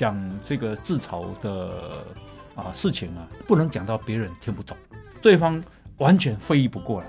[0.00, 1.68] 讲这个自嘲的
[2.54, 4.74] 啊事情啊，不能讲到别人听不懂，
[5.20, 5.62] 对方
[5.98, 7.06] 完全会意不过来。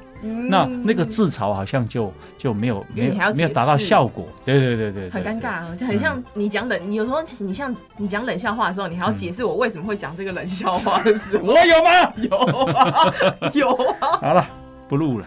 [0.50, 12.14] 那那个自嘲好像就就没有没有没有达到效果，对对对对，很尴尬，就很像你讲冷，你有时候你像你讲冷笑话的时候，你还要解释我为什么会讲这个冷笑话的时候，我有吗？
[12.30, 12.38] 有
[12.74, 13.14] 啊，
[13.54, 13.70] 有
[14.02, 14.20] 啊。
[14.20, 14.46] 好了，
[14.90, 15.26] 不录了。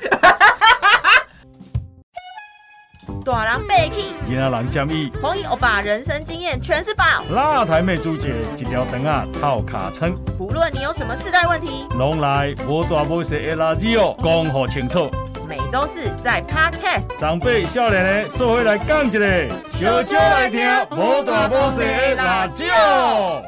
[3.25, 7.05] 大人被气，囡仔人建议，红衣欧巴人生经验全是宝。
[7.31, 15.11] 辣台妹朱姐一条灯啊套卡称，不论你有什么世代问题，拢来无大无小的垃圾哦，讲好清楚。
[15.49, 20.61] 每周四在 Podcast，长辈少年的做回来讲一个，小少来听
[20.91, 23.43] 无大无小的垃圾哦。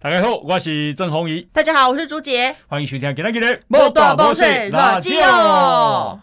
[0.00, 1.48] 大家好，我是郑红怡。
[1.52, 2.56] 大家好，我是朱杰。
[2.66, 6.18] 欢迎收听今天的无大无小垃圾哦。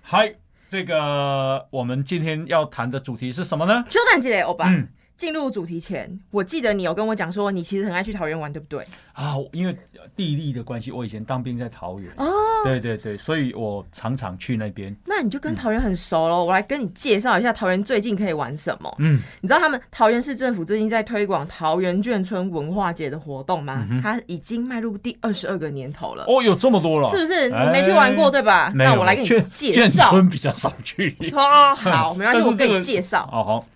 [0.00, 0.32] 嗨。
[0.70, 3.84] 这个我们今天要谈的主题是什么呢？
[3.88, 4.72] 秋蛋积累，欧巴。
[5.20, 8.82] 进入主题前，我记得你有跟我讲说，你其实很爱去桃园玩，对不对？
[9.12, 9.76] 啊，因为
[10.16, 12.10] 地利的关系，我以前当兵在桃园。
[12.16, 12.24] 哦，
[12.64, 14.96] 对对对，所以我常常去那边。
[15.04, 16.42] 那你就跟桃园很熟喽。
[16.46, 18.90] 我来跟你介绍一下桃园最近可以玩什么。
[18.98, 23.86] 嗯，你知道他们桃园市政府最近在推广桃园眷村文化节的活动吗？
[24.02, 26.24] 它已经迈入第二十二个年头了。
[26.28, 27.50] 哦，有这么多了，是不是？
[27.50, 28.72] 你没去玩过对吧？
[28.74, 30.04] 那我来给你介绍。
[30.04, 31.14] 眷村比较少去。
[31.34, 33.28] 哦，好，没关系， 我给你介绍。
[33.30, 33.66] 哦好。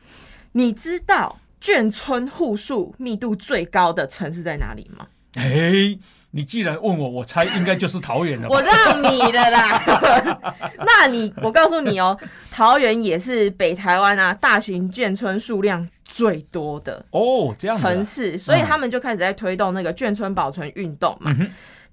[0.57, 5.07] 你知道眷村户数密度最高的城市在哪里吗？
[5.35, 5.99] 哎，
[6.31, 8.49] 你既然问我，我猜应该就是桃园了。
[8.49, 9.83] 我让你的啦。
[10.87, 12.17] 那你，我告诉你哦，
[12.53, 21.35] 桃园也是北台湾啊大型眷村数量最多的哦，这样城市，所以他们就开始在推动那个眷村保存运动嘛。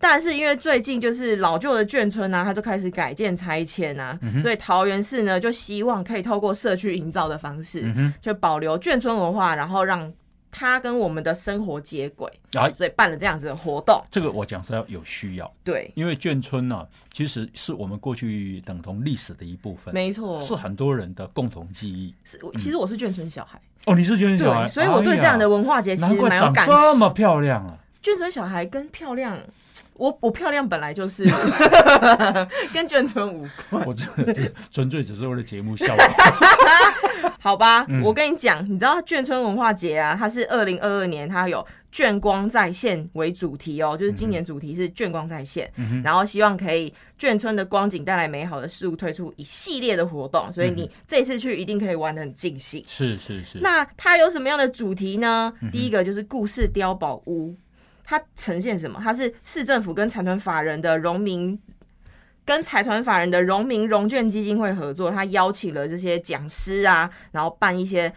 [0.02, 7.86] 但是因为最近就是老旧的眷村呢，它就开始改建拆迁啊，所以桃园市呢就希望可以透过社区营造的方式，
[8.20, 10.12] 就保留眷村文化，然后让
[10.50, 12.30] 它跟我们的生活接轨，
[12.76, 14.04] 所以办了这样子的活动。
[14.12, 22.14] 这个我讲是要有需要，对，因为眷村呢其实是我们过去等同历史的一部分，没错，是很多人的共同记忆。
[22.26, 26.68] 是，其实我是眷村小孩哦，你是眷村小孩，所以我对这样的文化节其实蛮有感。
[26.68, 27.78] 这么漂亮啊！
[28.04, 29.38] 眷村小孩跟漂亮。
[29.94, 31.24] 我我漂亮本来就是
[32.74, 36.06] 跟眷村无关，我这这 纯粹只是为了节目效果。
[37.40, 45.72] 好吧，我跟你讲，你知道眷村文化节啊，它是二零二二年，它有眷光在线为主题哦，就是今年主题是眷光在线，
[46.04, 52.84] 然后希望可以眷村的光景带来美好的事物，推出一系列的活动，所以你这次去一定可以玩的很尽兴。
[52.88, 53.60] 是是是。
[53.60, 55.52] 那它有什么样的主题呢？
[55.72, 57.56] 第一个就是故事碉堡屋。
[58.12, 59.00] 它呈现什么？
[59.02, 61.58] 它是市政府跟财团法人的荣民，
[62.44, 68.14] 跟财团法人的荣民融券基金会合作，他邀请了这些讲师啊，然后办一些。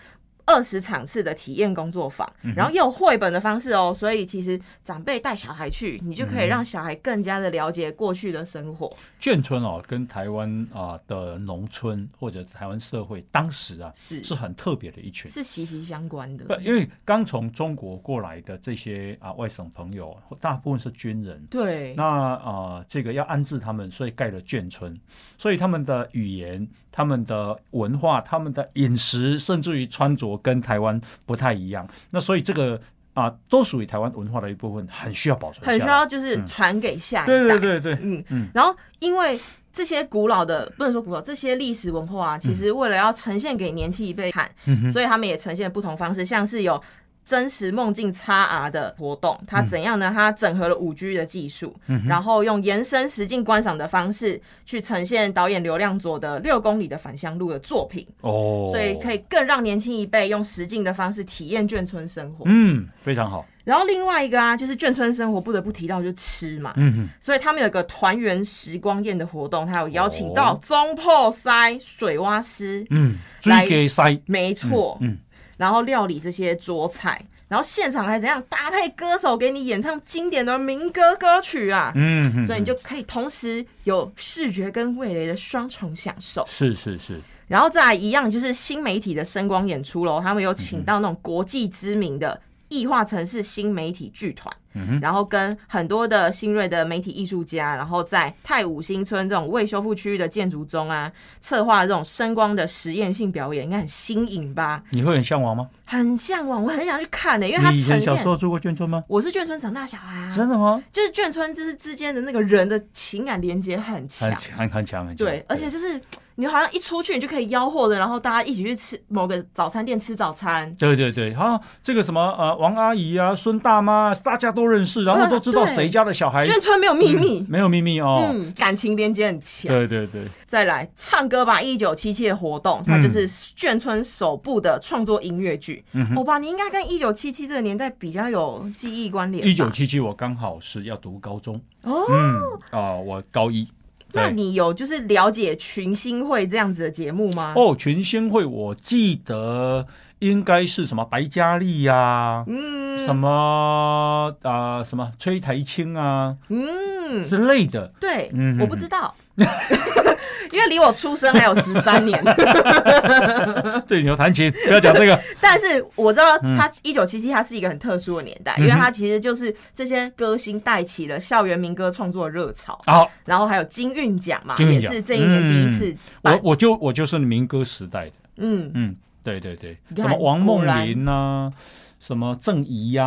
[0.46, 8.94] 二十场次的体验工作坊，然后又有绘本的方式哦，所以其实长辈带小孩去，你就可以让小孩更加的了解过去的生活。
[9.20, 16.44] 眷村哦，跟台湾啊的农村或者台湾社会当时啊是是很特别的一群，是息息相关的。
[16.44, 21.42] 不，因为刚从中国过来的这些啊外省朋友，大部分是军人。
[21.50, 21.94] 对。
[21.94, 24.98] 那啊，这个要安置他们，所以盖了眷村，
[25.38, 26.66] 所以他们的语言、
[26.96, 30.38] 他们的文化、他们的饮食，甚至于穿着。
[30.44, 32.78] 跟台湾不太一样，那所以这个
[33.14, 37.32] 啊，都属于台湾文化的一部分，很需要保存，很需要就是传给下一代。
[37.32, 38.48] 对对对对，嗯嗯。
[38.52, 39.40] 然后，因为
[39.72, 44.50] 这些古老的不能说古老，这些历史文化啊，其实为了要呈现给年轻一辈看，
[44.92, 46.82] 所以他们也呈现不同方式，像是有。
[47.24, 50.10] 真实梦境 XR 的活动，它怎样呢？
[50.14, 51.74] 它整合了五 G 的技术，
[52.06, 62.44] 然后用延伸实境观赏的方式去呈现导演刘亮佐的六公里的返乡路的作品哦，所以可以更让年轻一辈用实境的方式体验眷村生活。
[62.46, 63.46] 嗯，非常好。
[63.64, 75.16] 然后另外一个啊，就是眷村生活不得不提到就吃嘛，嗯哼，所以他们有个团圆时光宴的活动，他有邀请到中破塞水蛙师，嗯，来给塞，没错，嗯。
[75.56, 81.92] 然后料理这些桌菜，然后现场还怎样搭配歌手给你演唱经典的民歌歌曲啊？
[81.94, 86.44] 嗯，所以你就可以同时有视觉跟味蕾的双重享受。
[86.48, 87.20] 是是是。
[87.46, 101.10] 然后再来一样就是新媒体的声光演出喽，他们有请到那种国际知名的异化城市新媒体剧团，嗯哼，然后跟很多的新锐的媒体艺术家，然后在太武新村这种未修复区域的建筑中啊，
[101.40, 104.82] 策划这种声光的实验性表演，应该很新颖吧？
[104.90, 105.68] 你会很向往吗？
[105.84, 108.16] 很向往，我很想去看呢、因为它你以前呈现。
[108.16, 109.04] 小时候住过眷村吗？
[109.06, 110.82] 我是眷村长大小孩啊，真的吗？
[110.92, 115.16] 就是眷村就是之间的那个人的情感连接很强很，强，很强，很强。
[115.16, 116.00] 对，而且就是
[116.36, 128.30] 你好像一出去你就可以吆喝的，然后大家一起去吃某个早餐店吃早餐，对对对，好、这个什么呃，王阿姨啊，孙大妈啊，大家都认识，然后都知道对谁家的小孩，眷村没有秘密，没有秘密哦。
[128.32, 129.72] 嗯，感情连接很强。
[129.72, 135.84] 对对对，再来唱歌吧一九七七的活动，它就是眷村首部的创作音乐剧。
[135.92, 139.46] 嗯哼欧巴，你应该跟一九七七这个年代比较有记忆关联。
[139.46, 142.40] 一九七七我刚好是要读高中，哦，嗯
[142.70, 143.68] 啊、我高一。
[144.16, 147.52] 那你有就是了解群星会这样子的节目吗？
[147.56, 149.84] 哦，群星会我记得
[150.24, 157.92] 应该是什么白嘉丽呀、嗯，什么啊、什么崔台青啊嗯，之类的。
[158.00, 162.22] 对，嗯我不知道， 因为离我出生还有十三年。
[163.86, 165.20] 对，你要弹琴，不要讲这个。
[165.40, 166.56] 但是我知道嗯。
[166.56, 176.34] 他一九七七，它是一个很特殊的年代，因为它其实就是这些歌星带起了校园民歌创作热潮，好，然后还有金韵奖嘛，也是这一年第一次办。
[176.34, 178.12] 我我就我就是民歌时代的。
[178.36, 180.86] 嗯，嗯，对对对，什么王梦果然。
[180.86, 181.50] 玲呐、
[181.98, 183.04] 什么郑怡呀、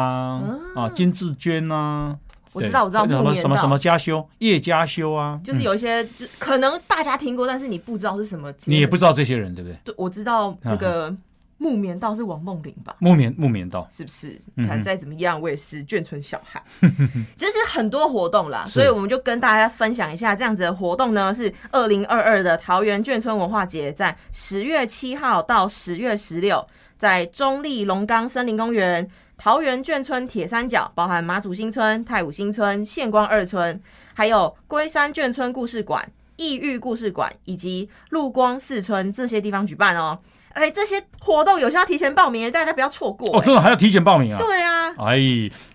[0.76, 2.18] 啊，金志娟呐、
[2.54, 8.52] 我知道我知道什么什么什么家修、叶家修啊，就是嗯有一些，就可能大家听过，但是你不知道是什么。
[8.66, 9.78] 你也不知道这些人对不对？
[9.86, 11.16] 对，我知道那个
[11.58, 12.96] 木棉道是王梦玲吧？
[13.00, 14.40] 木棉木棉道，是不是？
[14.68, 16.64] 看再怎么样，我也是眷村小孩。
[17.36, 26.66] 就是很多活动啦，所以我们就跟大家分享一下这样子的活动呢，是二零二二的桃园眷村文化节，在十月七号到十月十六，
[27.00, 29.10] 在中立龙岗森林公园。
[29.40, 33.80] 桃园眷村铁三角包含马祖新村、太武新村、县光二村，
[34.16, 40.18] 还有龟山眷村故事馆、异域故事馆以及陆光四村这些地方举办哦。
[40.58, 44.38] 哎，这些活动有需要提前报名，大家不要错过、哦，真的还要提前报名啊？
[44.40, 45.18] 对啊，哎，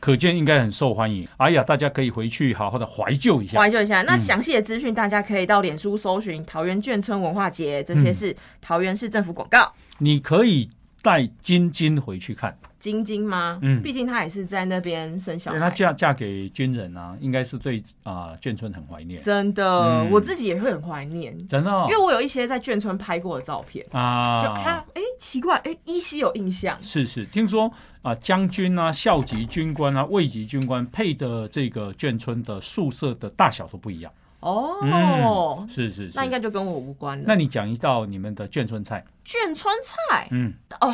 [0.01, 1.27] 可见应该很受欢迎。
[1.37, 3.59] 哎呀，大家可以回去好好的怀旧一下。
[3.59, 4.03] 怀旧一下。
[4.03, 9.73] 那详细的资讯大家可以到脸书搜寻桃园眷村文化节，这些是桃园市政府广告。
[9.99, 10.69] 你可以
[11.01, 13.61] 带晶晶回去看，晶晶吗？
[13.63, 15.71] 嗯毕竟她也是在那边生小因为她。
[15.71, 24.43] 嫁嫁给军人啊，应该是对啊、眷村很怀念，真的，嗯我自己也会很怀念，真的哦、因为我有一些在眷村拍过的照片啊。
[24.43, 26.77] 就啊啊，，哎、奇怪，哎、依稀有印象。
[26.83, 34.13] 是是，听说啊，将军啊、校级军官啊、尉级军官配的这个眷村的宿舍的大小都不一样。
[34.43, 36.11] 哦，嗯，是是是。
[36.15, 37.25] 那应该就跟我无关了。
[37.27, 40.93] 那你讲一道你们的眷村菜，眷村菜，嗯，哦，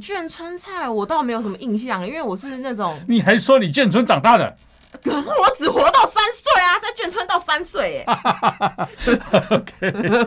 [0.00, 4.56] 眷村菜我倒没有什么印象，因为我是那种，你还说你眷村长大的
[5.02, 8.88] 可是我只活到三岁啊，在眷村到三岁，哎？
[9.48, 10.26] OK，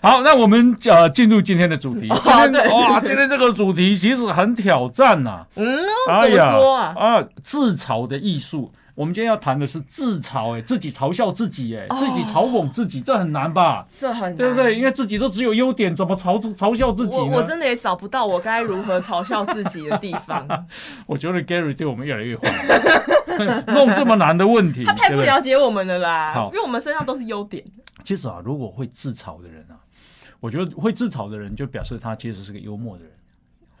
[0.00, 2.08] 好，那我们呃进入今天的主题。
[2.08, 5.66] 哦今天对哇，今天这个主题其实很挑战呐、嗯，
[6.22, 6.94] 怎么说啊？
[6.96, 8.72] 啊，自嘲的艺术。
[8.96, 13.86] 我们今天要谈的是自嘲，哎，自己嘲笑自己，哎，哦自己嘲讽自己，这很难吧？
[13.96, 14.74] 这很难对不对？
[14.74, 17.22] 因为自己都只有优点，怎么嘲嘲笑自己呢？
[17.22, 20.66] 我我真的也找不到我该如何嘲笑自己的地方，
[21.06, 22.50] 我觉得 Gary 对我们越来越坏，
[23.68, 27.62] 弄这么难的问题， 他太不了解我们了啦好，因为我们身上都是优点。
[28.02, 29.76] 其实啊，如果会自嘲的人啊，
[30.40, 33.12] 我觉得会自嘲的人就表示他其实是个幽默的人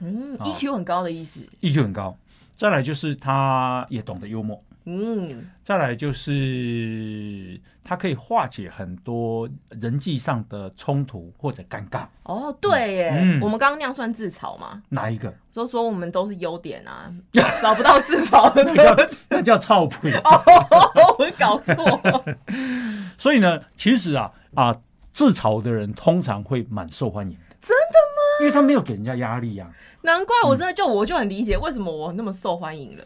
[0.00, 1.40] 嗯好，EQ 很高的意思。
[1.62, 2.14] ，EQ 很高。
[2.54, 9.48] 再来就是他也懂得幽默，嗯，再来就是他可以化解很多
[9.80, 12.06] 人际上的冲突或者尴尬。
[12.22, 14.80] 哦，对耶，嗯我们刚刚那样算自嘲吗？
[14.90, 15.34] 哪一个？
[15.52, 17.12] 说说我们都是优点啊，
[17.60, 20.12] 找不到自嘲的那叫那叫操屁。
[20.22, 21.74] 哦，我搞错。
[23.18, 24.76] 所以呢，其实啊啊，
[25.12, 27.56] 自嘲的人通常会蛮受欢迎的。
[27.60, 28.40] 真的吗？
[28.40, 29.68] 因为他没有给人家压力啊。
[30.02, 33.04] 难怪我真的就我就很理解为什么我那么受欢迎了。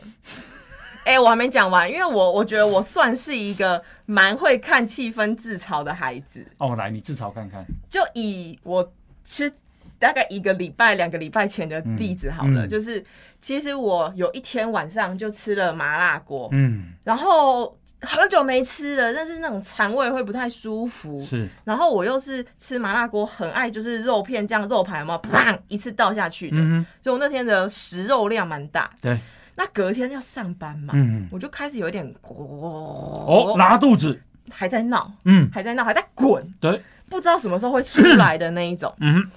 [1.04, 6.47] 哎、我还没讲完，因为我我觉得我算是一个蛮会看气氛自嘲的孩子。
[6.59, 7.64] 哦，来，你自嘲看看。
[7.88, 8.92] 就以我
[9.25, 9.52] 其实
[9.99, 13.04] 大概一个礼拜、两个礼拜前的例子好了，嗯嗯就是
[13.40, 21.21] 其实我有一天晚上就吃了麻辣锅，嗯，然后很久没吃了，但是那种肠胃会不太舒服。
[21.25, 28.90] 是然后我又是吃麻辣锅，很爱就是肉片这样肉排嘛，砰一次倒下去的，嗯，所以我那天的食肉量蛮大。
[29.02, 29.19] 对，
[29.60, 34.18] 那隔天要上班嘛，嗯，我就开始有一点哦，拉肚子，
[34.50, 38.90] 还在闹，嗯，还在闹，还在滚，对，不知道什么时候会出来的那一种。
[39.00, 39.30] 嗯，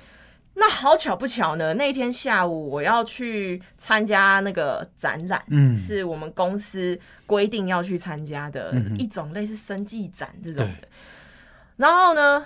[0.54, 5.78] 那好巧不巧呢，那天下午我要去参加那个展览，嗯。
[5.78, 10.66] 是我们公司规定要去参加的一种类似生技展这种。
[11.76, 12.46] 然后呢，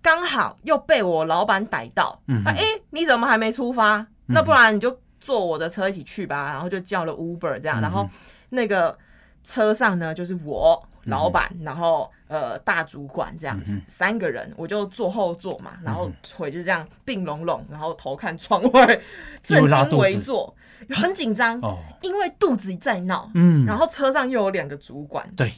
[0.00, 2.56] 刚好又被我老板逮到，嗯哎、
[2.90, 4.06] 你怎么还没出发？
[4.26, 6.50] 那不然你就坐我的车一起去吧。
[6.50, 8.08] 然后就叫了 Uber 这样，然后
[8.48, 8.98] 那个
[9.44, 19.00] 车上呢就是我老板，然后呃大主管这样子、三个人，我就坐后座嘛，然后腿就这样并拢拢，然后头看窗外，
[19.42, 20.54] 正襟危坐，
[20.90, 25.52] 很紧张，哦，因为肚子在闹，嗯，然后车上又有两个主管，对，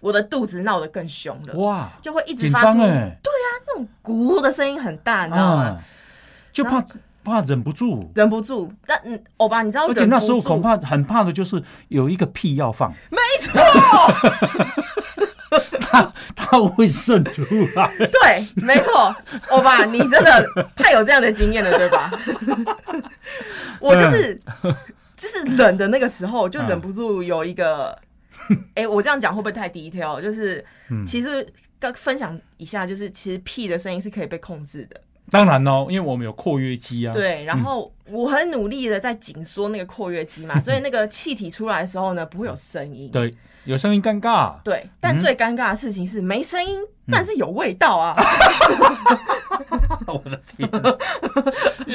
[0.00, 5.62] 我的肚子闹得更凶了，哇，就会一直紧发出对啊，那种咕的声音很大，你知道吗？
[5.64, 5.84] 啊，
[6.52, 6.80] 就怕
[7.30, 8.10] 怕忍不住。
[8.14, 13.60] 忍不住，但嗯，欧巴，你知道而且那时候恐怕很怕的就是有一个屁要放，没错，
[15.80, 17.42] 他他会渗出
[17.74, 17.92] 来。
[17.98, 19.14] 对，没错，
[19.48, 22.10] 欧巴，你真的太有这样的经验了，对吧？
[23.80, 24.40] 我就是
[25.16, 27.98] 就是冷的那个时候，就忍不住有一个，
[28.74, 30.20] 哎、我这样讲会不会太低调？
[30.20, 31.46] 就是嗯其实
[31.78, 37.44] 刚分享一下，就是其实屁的声音是可以被控制的，当然哦，因为我们有括约肌啊。，对。
[37.44, 43.10] 然后我很努力的在紧缩那个括约肌嘛，所以那个气体出来的时候呢，不会有声音。
[43.10, 44.54] 对，有声音尴尬。
[44.62, 46.78] 对，但嗯最尴尬的事情是没声音，
[47.10, 48.14] 但是有味道啊！
[50.06, 50.68] 我的天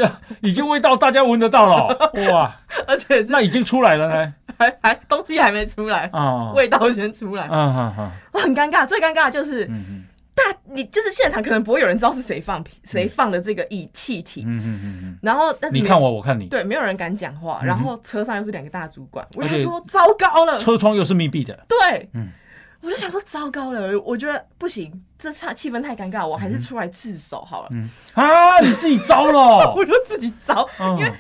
[0.02, 2.54] 呀，已经味道大家闻得到了，哇，
[2.86, 4.34] 而且是那已经出来了呢。
[4.60, 8.86] 还还东西还没出来，啊，味道先出来，啊哈哈，我很尴尬。
[8.86, 14.44] 最尴尬的就是嗯大，你就是现场可能不会有人知道是谁放屁，谁放的这个液气体。
[14.46, 15.20] 嗯，嗯嗯嗯。
[15.22, 21.66] 然后但嗯，是你看我，我看你，对，没有人敢讲话，然后车上又是两个大主管，我就说糟糕了，车窗又是密闭的。
[21.68, 22.30] 对，嗯。
[22.84, 27.88] 我就想说糟糕了，我觉得不行，这差气氛太尴尬，我还是出来自首好了，嗯。
[28.16, 29.86] 啊，你自己招了 我。
[29.86, 30.98] 就自己找，嗯。
[30.98, 31.14] 因为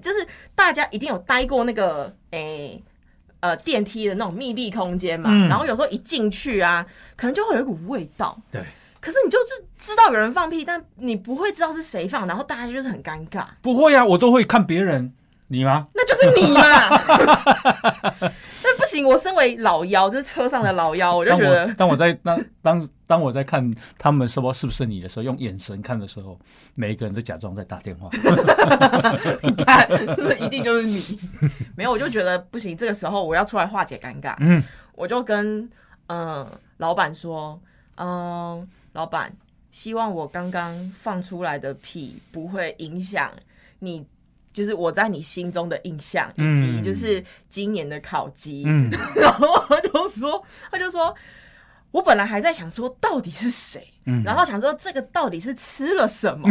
[0.00, 0.24] 就是
[0.54, 2.80] 大家一定有待过那个诶、
[3.40, 8.38] 呃电梯的那种密闭空间嘛，嗯然后有时候一进去啊，可能就会有一股味道。
[8.52, 8.62] 对，
[9.00, 15.12] 可是你就是知道有人放屁，但你不会知道是谁放，然后大家就是很尴尬，不会啊，我都会看别人，
[15.48, 15.88] 你吗？
[15.94, 18.30] 那就是你嘛。
[18.90, 26.38] 行，我身为老妖，这是车上的老妖，我就觉得当我在当当当我在看他们说是不是你的时候，用眼神看的时候，
[26.74, 28.10] 每一个人都假装在打电话。
[29.42, 31.18] 你看，这一定就是你。
[31.76, 34.34] 没有，我就觉得不行，这个时候我要出来化解尴尬。
[34.40, 34.62] 嗯，
[34.94, 35.62] 我就跟
[36.06, 37.60] 嗯、呃老板说，
[37.96, 39.32] 嗯、老板，
[39.70, 43.30] 希望我刚刚放出来的屁不会影响
[43.80, 44.04] 你，
[44.52, 48.64] 就是我在你心中的印象，以及嗯就是今年的考绩。
[48.66, 51.14] 嗯， 然后他就说，他就说。
[51.92, 56.48] 我本来还在想说到底是谁，嗯然后想说这个到底是吃了什么，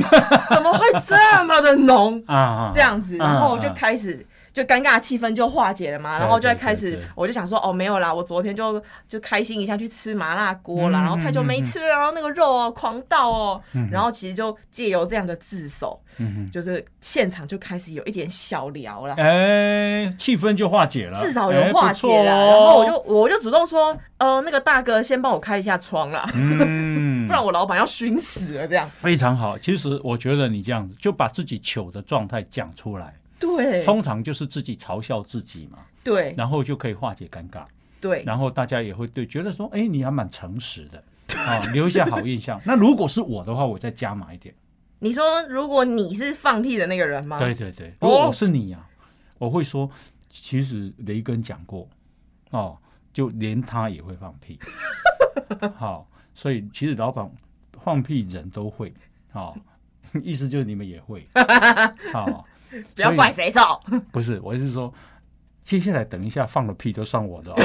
[0.53, 1.15] 怎么会这
[1.45, 2.21] 么的浓？
[2.27, 19.15] 啊啊，这样子，然后就啊开始就尴尬气氛就化解了嘛，然后就对开始我就想说哦没有啦，我昨天就就开心一下去吃麻辣锅啦，嗯然后太久没吃了，然后那个肉哦狂倒哦，嗯然后其实就借由这样的自首，嗯就是现场就开始有一点小聊了，。
[19.15, 28.87] 哎，气氛就化解了，至少有哎化解了，然后我就我就主动说，呃，那个大哥先帮我开一下窗啦，嗯， 不然我老板要熏死了这样。
[28.89, 29.57] 非常好。
[29.57, 37.63] 其实我觉得你这样子就把自己糗的状态讲出来，对通常就是自己嘲笑自己嘛，对然后就可以化解尴尬，
[38.01, 41.03] 对，然后大家也会对觉得说，哎，你还蛮诚实的。
[41.37, 42.59] 啊、 留下好印象。
[42.65, 44.53] 那如果是我的话，我再加码一点。
[44.97, 47.37] 你说如果你是放屁的那个人吗？
[47.37, 48.83] 对对如果我是你呀、
[49.37, 49.89] 我会说，
[50.29, 51.87] 其实雷根讲过，
[52.49, 52.75] 哦，
[53.13, 54.59] 就连他也会放屁。
[55.77, 57.31] 好，所以其实老板
[57.83, 58.91] 放屁人都会，
[59.31, 59.55] 好、
[60.23, 61.27] 意思就是你们也会，
[62.11, 62.43] 好、
[62.95, 63.81] 不要怪谁错。
[64.11, 64.93] 不是，我是说，
[65.63, 67.55] 接下来等一下放了屁都算我的、哦，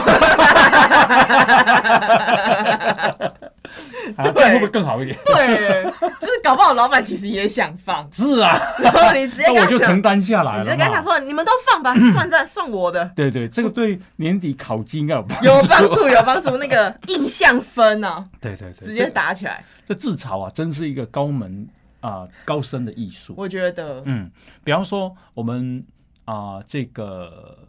[4.16, 5.16] 啊，这样会不会更好一点？
[5.24, 5.82] 对，
[6.20, 10.84] 就是搞不好老板其实也想放，是啊，然后你直接那我就承担下来你直接了嘛。
[10.84, 15.46] 跟他说，你们都放吧， 算在算我的，对对，这个对年底考绩应该有帮助。
[15.46, 16.56] 有帮助，有帮助。
[16.58, 19.64] 那个印象分呢，对对对，直接打起来。
[19.86, 21.66] 这自嘲啊，真是一个高门
[22.04, 23.34] 啊、高深的艺术。
[23.36, 24.30] 我觉得，嗯，
[24.62, 25.82] 比方说我们
[26.26, 27.66] 啊、这个，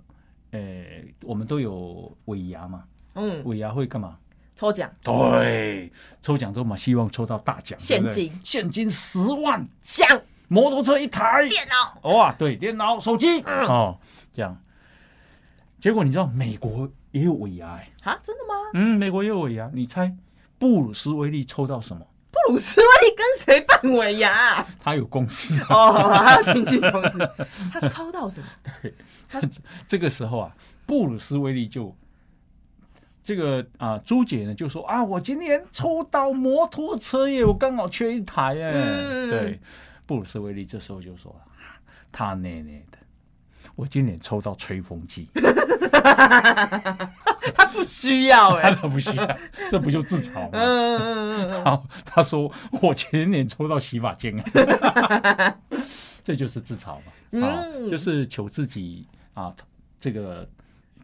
[0.51, 0.59] 呃，
[1.23, 4.17] 我们都有尾牙嘛，嗯，尾牙会干嘛？
[4.55, 4.91] 抽奖。
[5.01, 5.89] 对，
[6.21, 8.37] 抽奖都嘛希望抽到大奖，现金。
[8.43, 10.21] 现金十万，奖。
[10.47, 13.97] 摩托车一台，电脑，哇，对，电脑、手机，哦，
[14.31, 14.61] 这样。
[15.79, 18.53] 结果你知道美国也有尾牙哎、啊，真的吗？
[18.73, 20.15] 嗯，美国也有尾牙，你猜
[20.59, 22.05] 布鲁斯威利抽到什么？
[22.35, 24.67] 布鲁斯威利跟谁扮尾牙、啊？
[24.79, 25.67] 他有公司啊。
[25.69, 27.17] 哦，他有经纪公司，
[27.71, 28.47] 他抽到什么？
[28.81, 28.93] 对，
[29.29, 29.41] 他
[29.87, 31.95] 这个时候啊，布鲁斯威利就
[33.23, 38.71] 这个啊，朱姐呢就说啊，我今年抽到摩托车耶，我刚好缺一台耶。
[38.73, 39.59] 嗯对，
[40.05, 41.33] 布鲁斯威利这时候就说
[42.11, 42.97] 他奶奶的，
[43.75, 45.27] 我今年抽到吹风机，
[47.55, 49.37] 他不需要 他哎、都不需要，
[49.69, 50.49] 这不就自嘲吗？
[50.53, 52.51] 嗯嗯嗯嗯， 好，他说
[52.81, 54.41] 我前年抽到洗发精，
[56.23, 56.95] 这就是自嘲
[57.31, 59.53] 嘛，啊，嗯就是求自己啊，
[59.99, 60.47] 这个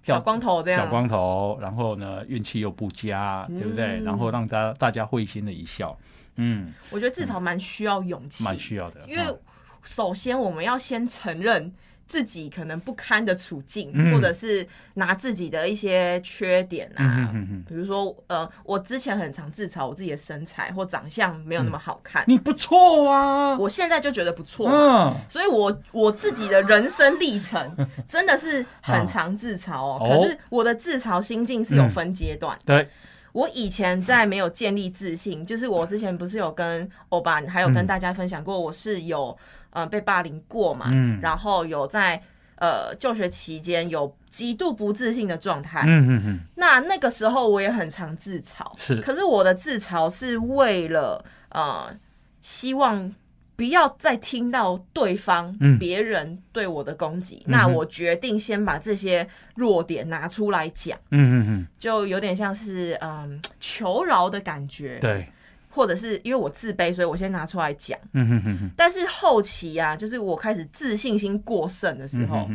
[0.04, 4.00] 小光头这样，小光头，然后呢运气又不佳，对不对？
[4.00, 5.98] 嗯然后让大家大家会心的一笑，
[6.38, 9.40] 嗯，我觉得自嘲蛮需要勇气，蛮需要的，因为嗯。
[9.84, 11.74] 首先我们要先承认
[12.12, 14.12] 自己可能不堪的处境，嗯。
[14.13, 17.34] 或者是拿自己的一些缺点啊，
[17.65, 24.68] 比如说呃，我之前很常自嘲我自己的身材或长相没有那么好看，你不错啊，我现在就觉得不错。
[24.70, 27.74] 嗯，所以我，我自己的人生历程
[28.10, 29.98] 真的是很常自嘲哦。
[30.01, 32.58] 哦可是我的自嘲心境是有分阶段。
[32.65, 32.89] 对，
[33.32, 37.88] 我以前在没有建立自信，就是我之前不是有跟欧巴还有跟嗯。
[37.88, 39.38] 大家分享过，我是有
[39.72, 42.22] 呃被霸凌过嘛，嗯然后有在
[42.56, 45.84] 呃就学期间有极度不自信的状态。
[45.88, 51.94] 嗯嗯嗯，那那个时候我也很常自嘲，是可是我的自嘲是为了呃
[52.42, 53.13] 希望。
[53.58, 64.98] 不要再听到对方嗯别人对我的攻击，嗯那我决定先把这些弱点拿出来讲，嗯嗯嗯，就有点像是嗯求饶的感觉。
[64.98, 65.32] 对，
[65.72, 67.98] 或者是因为我自卑，所以我先拿出来讲。
[68.13, 72.48] 嗯哼哼哼，但是后期啊，就是我开始自信心过剩的时候，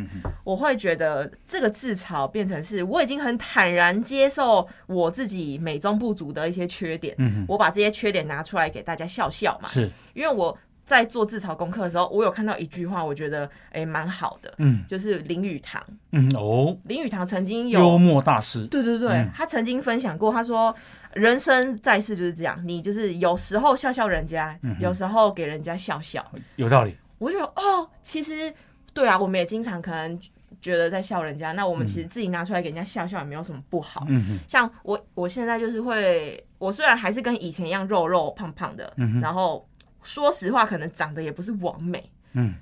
[0.43, 7.15] 我会觉得这个自嘲变成是我已经很坦然接受我自己美中不足的一些缺点，
[7.47, 9.67] 我把这些缺点拿出来给大家笑笑嘛。
[9.67, 14.85] 是，因为我在做自嘲功课的时候，我有看到一句话，我觉得哎蛮好的，嗯。
[14.87, 15.83] 就是林语堂。
[16.11, 19.29] 嗯哦，林语堂曾经有幽默大师，对对对，嗯。
[19.35, 20.73] 他曾经分享过，他说
[21.13, 26.25] 人生在世就是这样，你就是有时候笑笑人家，嗯有时候给人家笑笑。
[26.55, 28.53] 有道理，我就觉得哦，其实
[28.93, 30.19] 对啊，我们也经常可能
[30.61, 34.05] 觉得在笑人家，那我们其实自己拿出来给人家笑笑也没有什么不好。
[34.07, 39.21] 嗯嗯像我，我现在就是会，我虽然还是跟以前一样肉肉胖胖的，嗯哼。
[39.21, 39.67] 然后
[40.03, 42.55] 说实话，可能长得也不是完美，嗯，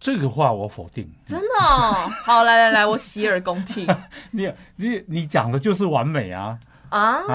[0.00, 2.10] 这个话我否定，真的、哦。
[2.24, 3.86] 好，来来来，我洗耳恭听。
[4.32, 6.58] 你你你讲的就是完美啊，
[6.98, 7.34] 啊啊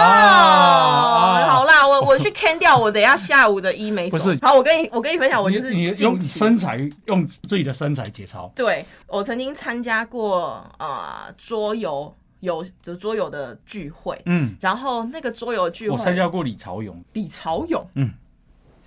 [0.00, 4.38] 啊好啦，我我去 can 掉我等一下下午的医美手不是。
[4.44, 7.70] 好，我跟你我跟你分享，我就是你你用身材用自己的。
[7.80, 18.12] 身材节操，对我曾经参加过呃桌游有就桌游的聚会，嗯，然后那个桌游聚会我，参加过李朝勇，李朝勇，嗯，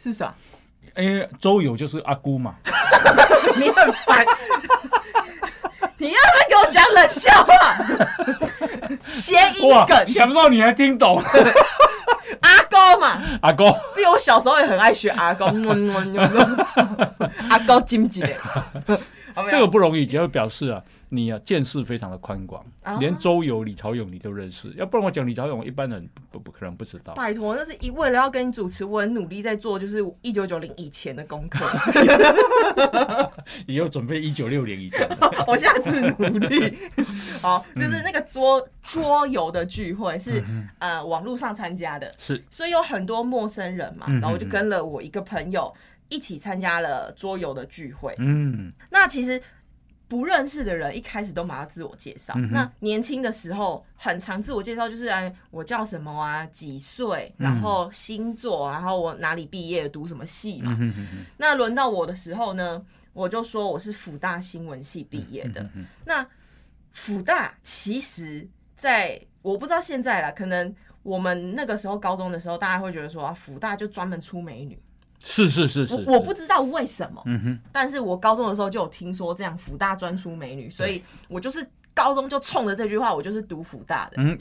[0.04, 0.34] 是啥？
[0.96, 2.56] 因为周游就是阿姑嘛，
[3.58, 4.26] 你很烦，
[6.04, 7.78] 你要不要给我讲冷笑话？
[9.10, 11.22] 谐音，梗，想不到你还听懂，
[12.42, 18.36] 阿公嘛，阿公，比我小时候也很爱学阿公，嗯嗯嗯嗯阿公金几嘞？
[19.34, 20.82] 好没有这个不容易，就表示啊，
[21.14, 27.14] 你啊见识非常的宽广，啊连周游、李朝勇你都认识，要不然我讲李朝勇，一般人不不可能不知道。
[27.14, 31.64] 拜托，那是一为了要跟你主持，我很努力在做，就是一九九零以前的功课。
[33.68, 36.76] 也有准备一九六零以前的， 我下次努力。
[37.42, 40.44] 好， 就是那个桌桌游的聚会是
[40.80, 45.72] 呃网络上参加的，是所以有很多陌生人嘛，嗯然后我就跟了我一个朋友
[46.10, 48.16] 一起参加了桌游的聚会。
[48.18, 49.40] 嗯那其实。
[50.14, 52.36] 不认识的人一开始都马上自我介绍。
[52.38, 60.72] 嗯那年轻的时候很常自我介绍，就是哎，我叫什么啊，几岁，嗯然后星座，然后我哪里毕业，读什么系嘛。
[60.74, 65.64] 嗯哼哼哼那轮到我的时候呢，我就说我是辅大新闻系毕业的。
[65.64, 66.28] 嗯哼那
[66.92, 68.48] 辅大其实
[68.78, 70.72] 在我不知道现在啦，可能
[71.02, 74.80] 我们那个时候高中的时候，大家会觉得说啊，辅大就专门出美女。
[75.24, 84.38] 是是是是，我我不知道为什么，嗯哼，但是我高中的时候就有听说这样福大专出美女，所以我就是高中就冲着这句话，我就是读福大的，嗯。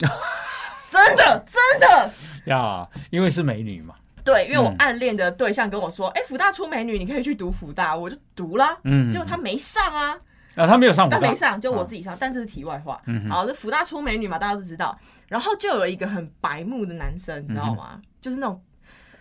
[0.91, 2.11] 真的真的。
[2.45, 4.75] 呀，因为是美女嘛，对，因为我嗯。
[4.77, 8.77] 暗恋的对象跟我说，哎、福大出美女，你可以去读福大，我就读啦。
[8.83, 10.15] 嗯，结果他没上啊，
[10.55, 13.01] 啊，他没有上辅大，但没上，就我啊自己上，但这是题外话。
[13.07, 13.29] 嗯哼。
[13.31, 14.95] 好，这福大出美女嘛，大家都知道。
[15.27, 18.01] 然后就有一个很白目的男生，你知道嗯吗？
[18.21, 18.61] 就是那种，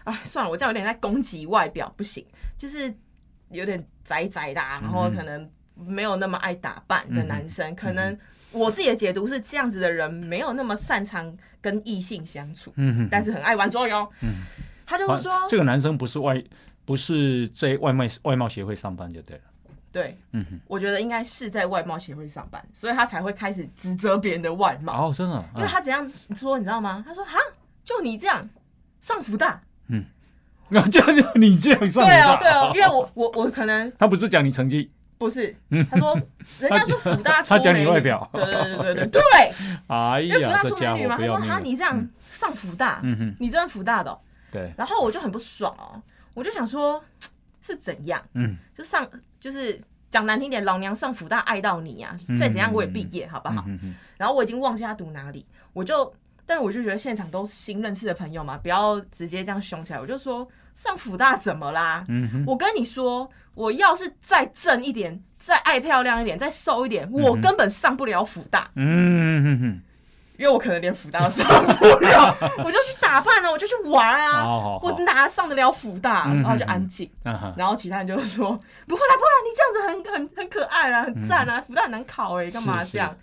[0.05, 2.25] 哎，算了，我这样有点在攻击外表，不行，
[2.59, 2.93] 就是
[3.51, 8.17] 有点宅宅的、啊，然后可能没有那么爱打扮的男生，可能
[8.51, 14.07] 我自己的解读是这样子的人没有那么擅长跟异性相处，嗯哼，但是很爱玩桌游。
[14.21, 14.43] 嗯，
[14.85, 16.43] 他就会说，这个男生不是外
[16.85, 19.43] 不是在外卖外贸协会上班就对了。
[19.93, 25.11] 对，嗯哼，我觉得应该是在外贸协会上班，所以他才会开始指责别人的外貌。
[25.11, 27.05] 哦，真的，因为他怎样说，你知道吗？
[27.07, 27.37] 他说：“哈，
[27.85, 28.49] 就你这样
[29.03, 29.63] 上福大，
[29.93, 30.05] 嗯，
[30.71, 35.55] 那这样你这样算对大，哦，对哦，因为我我我可能他不是讲你成绩，不是，
[35.91, 36.19] 他说
[36.59, 38.29] 人家说福大 他讲你外表。
[38.33, 39.21] 对对对对对 对，
[39.89, 44.19] 哎因为福大，出美女嘛，他说哈，你这样上福大，嗯哼，你真的福大的哦，
[44.51, 46.01] 对，然后我就很不爽哦，
[46.35, 47.03] 我就想说
[47.63, 49.07] 是怎样，嗯，就上
[49.39, 52.37] 就是讲难听点，老娘上福大爱到你啊，嗯。
[52.39, 53.63] 再怎样我也毕业，好不好？
[53.69, 56.13] 嗯嗯，然后我已经忘记他读哪里，我就，
[56.47, 60.01] 但我就觉得现场都是新认识的朋友嘛，不要直接这样凶起来。
[60.01, 62.05] 我就说上福大怎么啦？
[62.47, 69.81] 我跟你说，我要是再正一点，再爱漂亮一点，再瘦一点，我根本上不了福大，嗯哼哼，
[70.43, 71.47] 因为我可能连福大都上
[71.79, 76.25] 不了， 我就去打扮了，我就去玩啊，好好好我哪上得了福大？
[76.27, 77.09] 嗯然后就安静。
[77.57, 78.51] 然后其他人就说
[78.89, 83.17] ：“不会啦，不会啦，你这样子很很很可爱啦，很赞啊，福大很难考哎，干嘛是这样？”？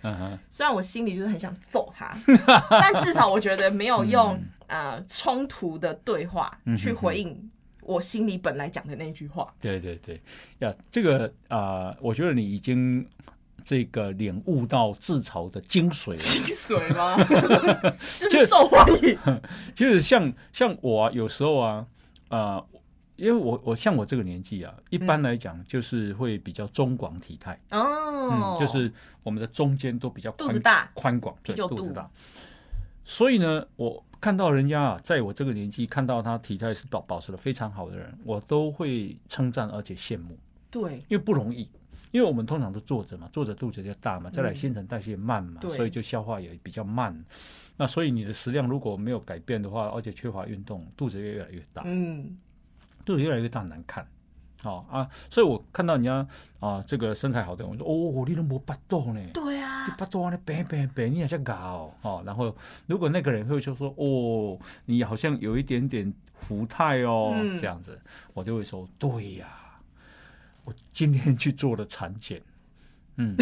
[0.48, 2.16] 虽然我心里就是很想揍他，
[2.70, 7.50] 但至少我觉得没有用、呃冲突的对话嗯去回应
[7.82, 9.52] 我心里本来讲的那句话。
[9.60, 10.18] 对对对，
[10.60, 13.06] 呀，这个啊、呃我觉得你已经
[13.62, 16.16] 这个领悟到自嘲的精髓了。
[16.16, 17.16] 清水吗？
[18.18, 19.18] 就是受欢迎。
[19.74, 21.86] 就是像像我、啊、有时候啊，
[22.28, 22.64] 啊，
[23.16, 28.92] 因为我我像我这个年纪啊，一般来讲就是会比较中广体态，哦嗯，就是
[29.22, 32.08] 我们的中间都比较宽肚子大宽广，对肚子大。
[33.04, 40.38] 所以呢，我看到人家啊，在我这个年纪看到他体态是保保持的非常好的人，我都会称赞而且羡慕，
[40.70, 41.68] 对，因为不容易。
[42.10, 45.70] 因为我们通常都坐着嘛，坐着肚子就大嘛，再来嗯新陈代谢慢嘛，对。
[45.70, 47.24] 所以就消化也比较慢。
[47.76, 52.36] 那所以你的食量如果没有改变的话，而且缺乏运动，肚子越来越大，嗯，
[53.04, 54.06] 肚子越来越大难看。
[54.62, 56.26] 哦啊，所以我看到人家
[56.58, 61.54] 啊这个身材好的人，我说哦，你都没巴肚呢，你对啊，巴肚啊，你白白白，你还像搞。
[61.54, 62.22] 哦哦。
[62.26, 62.54] 然后
[62.86, 67.58] 如果那个人会就说哦，你好像有一点点福态哦，嗯。
[67.58, 67.98] 这样子，
[68.34, 69.48] 我就会说对呀、
[70.70, 72.40] 我今天去做了产检，
[73.16, 73.36] 嗯，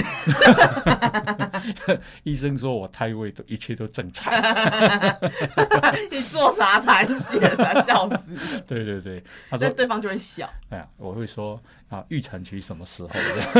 [2.25, 4.33] 医生说我胎位都一切都正常，
[6.11, 7.81] 你做啥产检啊？
[7.83, 8.19] 笑死！
[8.67, 10.49] 对对对，他说对方就会笑。
[10.71, 13.09] 哎呀，我会说啊，预产期什么时候？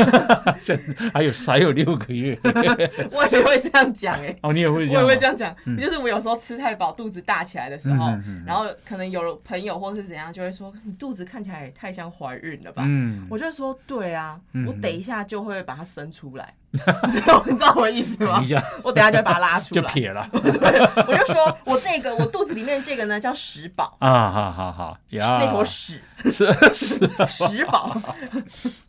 [0.61, 0.79] 现
[1.13, 2.37] 还有还有六个月。
[3.11, 5.15] 我也会这样讲哎、哦，你也会这样我也？
[5.15, 12.83] 会这样讲，就是我有时候吃太饱，肚子大起来的时候，嗯嗯嗯然后可能有朋友或是怎样，就会说你肚子看起来也太像怀孕了吧？
[12.85, 14.65] 嗯，我就说对啊，嗯。
[14.67, 16.53] 我等一下就会把它生出来，
[17.07, 17.21] 你知
[17.59, 18.43] 道我的意思吗？
[18.83, 19.81] 我等一下就会把它拉出来。
[19.81, 20.29] 就撇了。
[20.31, 25.99] 对，我就说我这个我肚子里面这个呢叫屎宝，啊，好好好呀，那坨屎。
[26.25, 27.09] 是是。
[27.27, 27.99] 食宝，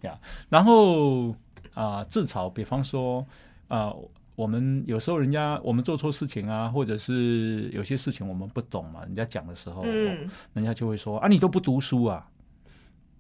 [0.03, 0.19] 呀，
[0.51, 1.35] 然后
[1.73, 3.27] 啊、自嘲，比方说
[3.69, 3.90] 啊、
[4.37, 12.27] 我们有时候人家我们做错事情啊，或者是有些事情我们不懂嘛，人家讲的时候，嗯，人家就会说啊，你都不读书啊，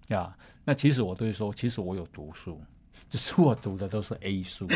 [0.08, 2.60] 呀，那其实我都会说，其实我有读书。
[3.10, 4.68] 只是我读的都是 A 书，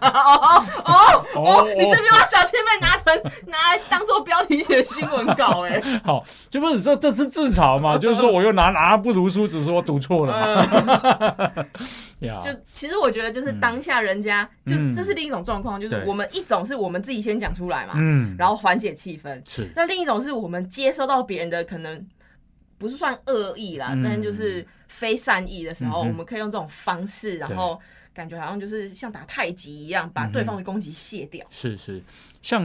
[0.00, 10.32] 哦哦哦，你这句话小心被拿成拿来当做标题写新闻稿哎、 好，就不是说这是自嘲嘛， 就是说我又拿拿不读书，只是我读错了
[10.66, 11.64] 嘛，
[12.26, 14.92] 呀，就其实我觉得就是当下人家、嗯。
[14.92, 19.70] 就这是另一种状况，就是我们一种是我们自己先讲出来嘛，嗯，然后缓解气氛，是。
[19.76, 22.04] 那另一种是我们接收到别人的可能
[22.76, 24.02] 不是算恶意啦，嗯。
[24.02, 27.80] 但是就是非善意的时候，嗯我们可以用这种方式，然后
[28.14, 31.46] 感觉好像就是像打太极一样，把对方的攻击卸掉。
[31.50, 32.02] 是是，
[32.42, 32.64] 像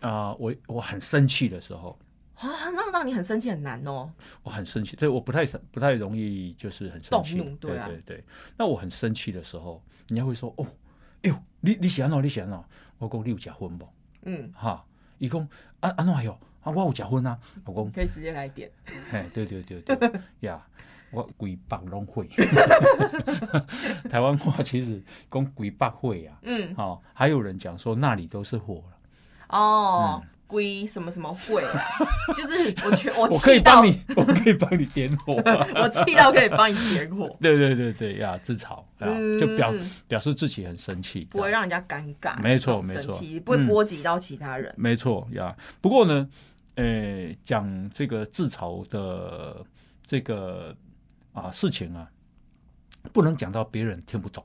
[0.00, 1.98] 啊、呃我我很生气的时候，
[2.36, 4.10] 啊，让让你很生气很难哦。
[4.42, 8.24] 我很生气，对，我不太不太容易就是很生气，动怒对啊对对。
[8.56, 10.66] 那我很生气的时候，人家会说哦，
[11.22, 12.64] 哎呦，你你喜欢哦，你喜欢哦，
[12.98, 13.88] 我讲你有结婚不？
[14.24, 14.84] 嗯，哈，
[15.18, 15.40] 一讲
[15.80, 16.38] 啊安怎哟？
[16.62, 18.70] 啊，我有结婚啊，我讲可以直接来点。
[19.10, 20.64] 嘿，对对对对呀，
[21.12, 22.28] 我规北拢会。
[24.10, 28.98] 台湾话其实讲鬼八会啊，嗯，哦，还有人讲说那里都是火了。
[29.48, 31.80] 哦，归什么什么会啊？
[32.36, 35.34] 就是我全我我可以气到帮，你， 我可以帮你点火。
[35.76, 38.82] 我气到可以帮你点火，对对对对呀，自嘲
[39.38, 39.72] 就表
[40.08, 44.72] 表示自己很生气，啊不会让人家尴尬，没错没错不会嗯波及到其他人。
[44.76, 45.54] 没错呀。
[45.80, 46.28] 不过呢，
[46.76, 49.62] 呃，讲这个自嘲的
[50.06, 50.74] 这个
[51.32, 52.10] 啊事情啊，
[53.12, 54.44] 不能讲到别人听不懂。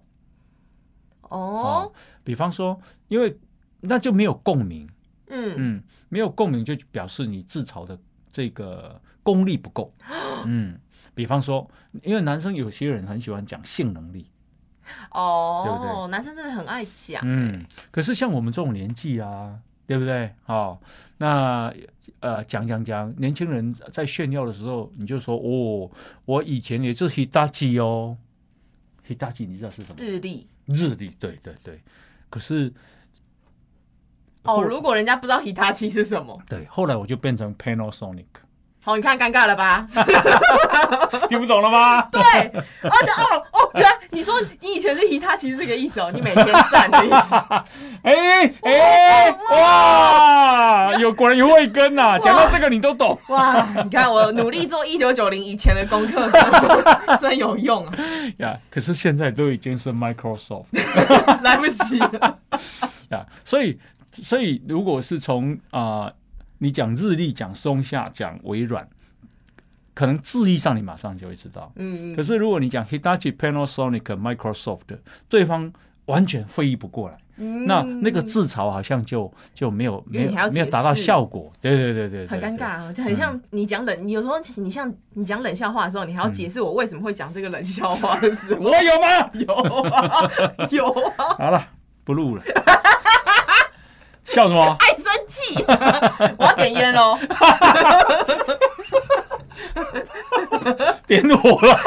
[1.21, 1.91] 哦，
[2.23, 3.38] 比方说，因为
[3.82, 4.89] 那就没有共鸣，
[5.28, 8.00] 嗯，嗯，没有共鸣就表示你自嘲的
[8.32, 9.93] 这个功力不够，
[10.45, 10.80] 嗯，
[11.13, 11.69] 比方说，
[12.04, 14.32] 因为男生有些人很喜欢讲性能力，
[15.12, 16.12] 哦，对不对？
[16.12, 20.30] 男生真的很爱讲，嗯，可是像我们这种年纪啊，对不对？
[20.45, 20.78] 哦，
[21.17, 21.73] 那
[22.19, 25.89] 呃，讲讲讲，年轻人在炫耀的时候，你就说哦，
[26.26, 28.17] 我以前也是 Hitachi 哦
[29.08, 29.95] ，Hitachi 你知道是什么？
[29.97, 30.47] 日历。
[30.65, 31.80] 日历，对对对。
[32.30, 32.71] 可是
[34.43, 38.26] 哦，如果人家不知道 Hitachi 是什么，对，后来我就变成 Panasonic，
[38.88, 39.86] 好，你看尴尬了吧？
[41.28, 42.02] 听不懂了吗？
[42.10, 47.36] 对，而且哦哦，原来你说你以前是 Hitachi 是这个意思哦，你每天站的意思。
[48.04, 52.17] 哎哎哇，有果然有慧根呐！
[52.23, 56.32] 讲到这个你都懂哇，你看我努力做一九九零以前的功课，
[57.19, 57.93] 真有用啊，
[58.39, 58.58] 呀。
[58.71, 60.63] 可是现在都已经是 Microsoft。
[61.41, 62.39] 来不及了。
[63.10, 63.78] 啊，所以
[64.13, 66.10] 所以如果是从啊、
[66.60, 68.88] 你讲日历、讲松下、讲微软，
[69.93, 71.72] 可能字义上你马上就会知道。
[71.76, 74.98] 嗯，可是如果你讲 Hitachi、Panasonic、Microsoft，
[75.30, 75.72] 对方
[76.06, 77.17] 完全会意不过来，
[77.65, 81.52] 那那个自嘲好像就就没有没有没有达到效果。
[81.62, 82.58] 对对对对，对很尴。
[82.58, 89.30] 尬啊，就很像你讲冷，你有时候你像你讲冷笑话的时候，你还要解释我为什么会讲这个冷笑话的时候，我有吗？
[89.36, 90.32] 有啊
[90.72, 91.67] 有啊，好了，
[92.04, 92.43] 不录了。
[94.26, 94.76] 笑什么？
[95.28, 95.63] 气，
[96.38, 97.18] 我要点烟喽。
[101.06, 101.80] 点火了。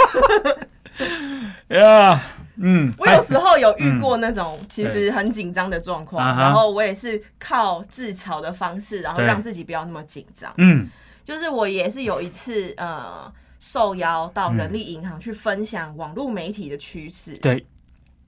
[1.69, 2.23] 呀，
[2.57, 10.53] 嗯，我有时候有遇过那种其实很紧张的状况，然后我也是靠自嘲的方式，然后让自己不要那么紧张。
[10.57, 10.89] 嗯
[11.25, 17.65] 就是我也是有一次呃受邀到人力银行去分享网络媒体的趋势，对，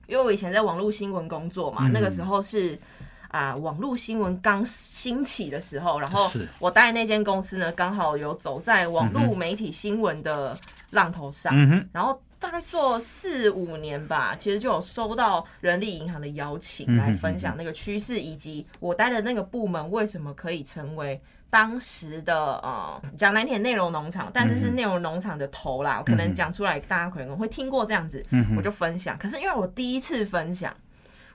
[0.07, 2.79] 因为我以前在网络新闻工作嘛，嗯那个时候是。
[3.33, 6.47] 啊，网络新闻刚兴起的时候，然后是。
[6.59, 10.55] 我待的那间公司呢，刚好有走在网络媒体新闻的
[10.91, 21.19] 浪头上，嗯，然后大概做四五年吧，其实就有收到人力银行的邀请来分享那个趋势，以及我待的那个部门为什么可以成为
[21.49, 28.23] 当时的呃讲难听点内容农场，但是是内容农场的头啦，我可能讲出来大家可能会听过这样子，
[28.55, 29.17] 我就分享。
[29.17, 30.71] 可是因为我第一次分享，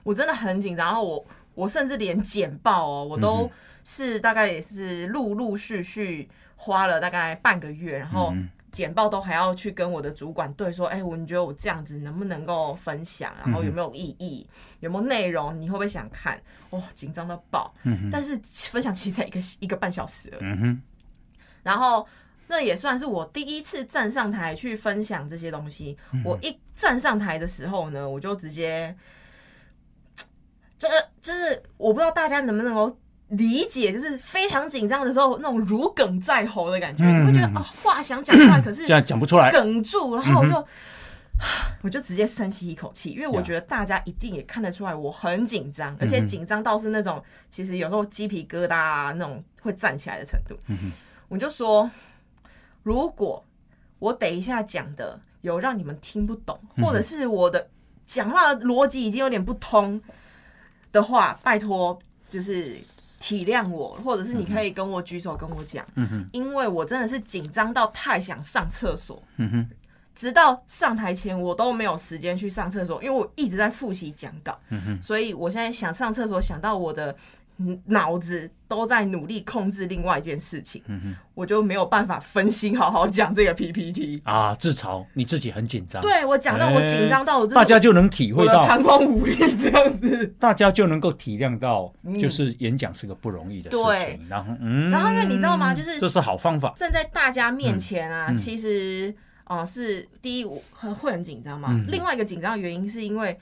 [0.03, 1.25] 我真的很紧张，然后我
[1.59, 3.51] 我甚至连简报哦，我嗯都
[3.83, 14.45] 是大概也是陆陆续续花了大概半个月，然后嗯简报都还要去跟我的主管对说，哎、我你觉得我这样子能不能够分享，然后有没有意义，
[14.79, 16.39] 有没有内容，你会不会想看？
[16.69, 17.73] 哇，紧张到爆！
[18.11, 20.81] 但是分享其实才一个一个半小时而已，嗯哼，
[21.63, 22.07] 然后
[22.45, 25.97] 那也算是我第一次站上台去分享这些东西。
[26.23, 28.95] 我一站上台的时候呢，我就直接，
[30.79, 30.87] 这
[31.21, 39.51] 就是我不知道大家能不能够理解，就是非常紧张的时候那种如鲠在喉的感觉，嗯你会觉得啊、话想讲出来， 可是这样讲不出来。
[39.51, 40.57] 哽住，然后我就。
[40.57, 40.65] 嗯
[41.81, 50.53] 我就直接深吸一口气，因为我呀觉得大家一定也看得出来我很紧张，而且紧张到是那种其实有时候鸡皮疙瘩啊那种会站起来的程度。
[50.67, 50.91] 嗯，
[51.29, 51.89] 我就说，
[52.83, 53.41] 如果
[53.99, 57.69] 我等一下讲的有让你们听不懂，嗯或者是我的
[58.05, 60.01] 讲话的逻辑已经有点不通
[60.91, 61.97] 的话，拜托
[62.29, 62.77] 就是
[63.19, 69.21] 体谅我，或者是你可以跟我举手跟我讲，嗯哼，因为我真的是紧张到太想上厕所。
[69.37, 69.69] 嗯哼，
[70.15, 77.17] 直到上台前，我都没有时间去上厕所，因为我一直在复习讲稿，嗯哼，所以我现在想上厕所，想到我的嗯
[77.85, 84.21] 脑子都在努力控制另外一件事情，嗯哼，我就没有办法分心好好讲这个 PPT。
[84.23, 90.25] 啊，自嘲你自己很紧张，对我讲到我紧张到我大家就能体会到，膀胱无力这样子。
[90.39, 92.17] 大家就能够体谅到，嗯。
[92.17, 94.15] 就是演讲是个不容易的事对。
[94.17, 94.27] 情。
[94.29, 95.73] 然后，嗯，然后因为你知道吗？
[95.73, 96.73] 就是这是好方法。
[96.77, 99.13] 站在大家面前啊，其实
[99.45, 101.85] 哦、呃是第一我很会很紧张嘛，嗯。
[101.89, 103.37] 另外一个紧张的原因是因为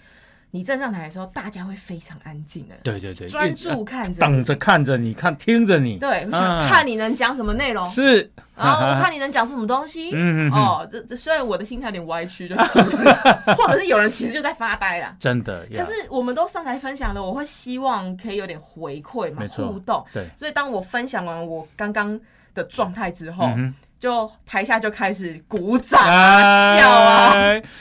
[0.58, 4.20] 你站上台的时候，大家会非常安静的对对对，专注看着你。
[4.20, 5.98] 等着看着你看，听着你。
[5.98, 10.10] 对，我想啊看你能讲什么内容，是，然后我看你能讲出什么东西。
[10.14, 12.82] 嗯嗯嗯，哦，这这虽然我的心态有点歪曲，就是，
[13.56, 15.16] 或者是有人其实就在发呆啦。
[15.20, 20.04] 真的可，是我们都上台分享了，我会希望可以有点回馈嘛互动。
[20.12, 22.20] 对，所以当我分享完我刚刚
[22.56, 27.34] 的状态之后，嗯就台下就开始鼓掌啊、笑啊。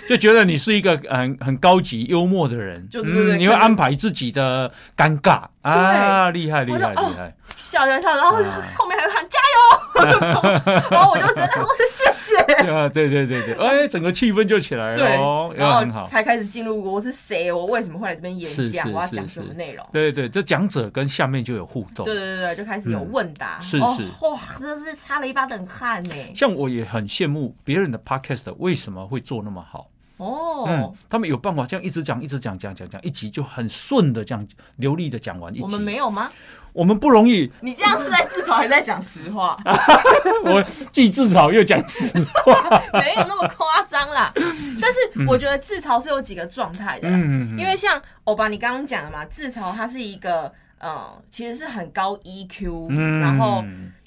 [0.07, 5.43] 哎，就觉得你是一个很很高级幽默的人， 就对对你会安排自己的尴尬。
[5.63, 8.63] 啊，厉害厉害厉害，笑笑笑，然后啊。
[8.77, 12.37] 后面还会喊加油，然 后我就真的说是谢谢。
[12.71, 19.85] 啊，对对对对，哎，整个气氛就起来了，哦，然后才开始进入我是谁，我为什么会来这边演讲，我要讲什么内容？
[19.93, 26.15] 对对，这讲者跟下面就有互动，对对对就开始有问答，是是，哇，真是擦了一把冷汗呢。
[26.33, 29.89] 像我也很羡慕别人的 podcast 为什么会做那么好。
[30.19, 35.63] 哦，嗯，他们有办法这样一直讲，一直讲，讲讲讲，一集就很顺的这样流利的讲完一集。
[35.63, 36.31] 我们没有吗？
[36.73, 37.51] 我们不容易。
[37.61, 39.57] 你这样是在自嘲，还在讲实话？
[40.45, 42.07] 我既自嘲又讲实
[42.45, 44.31] 话， 没有那么夸张啦。
[44.35, 53.65] 但是我觉得自嘲是有几个状态的，嗯，因为像欧巴你刚刚讲的嘛，自嘲它是一个呃，其实是很高 EQ，然后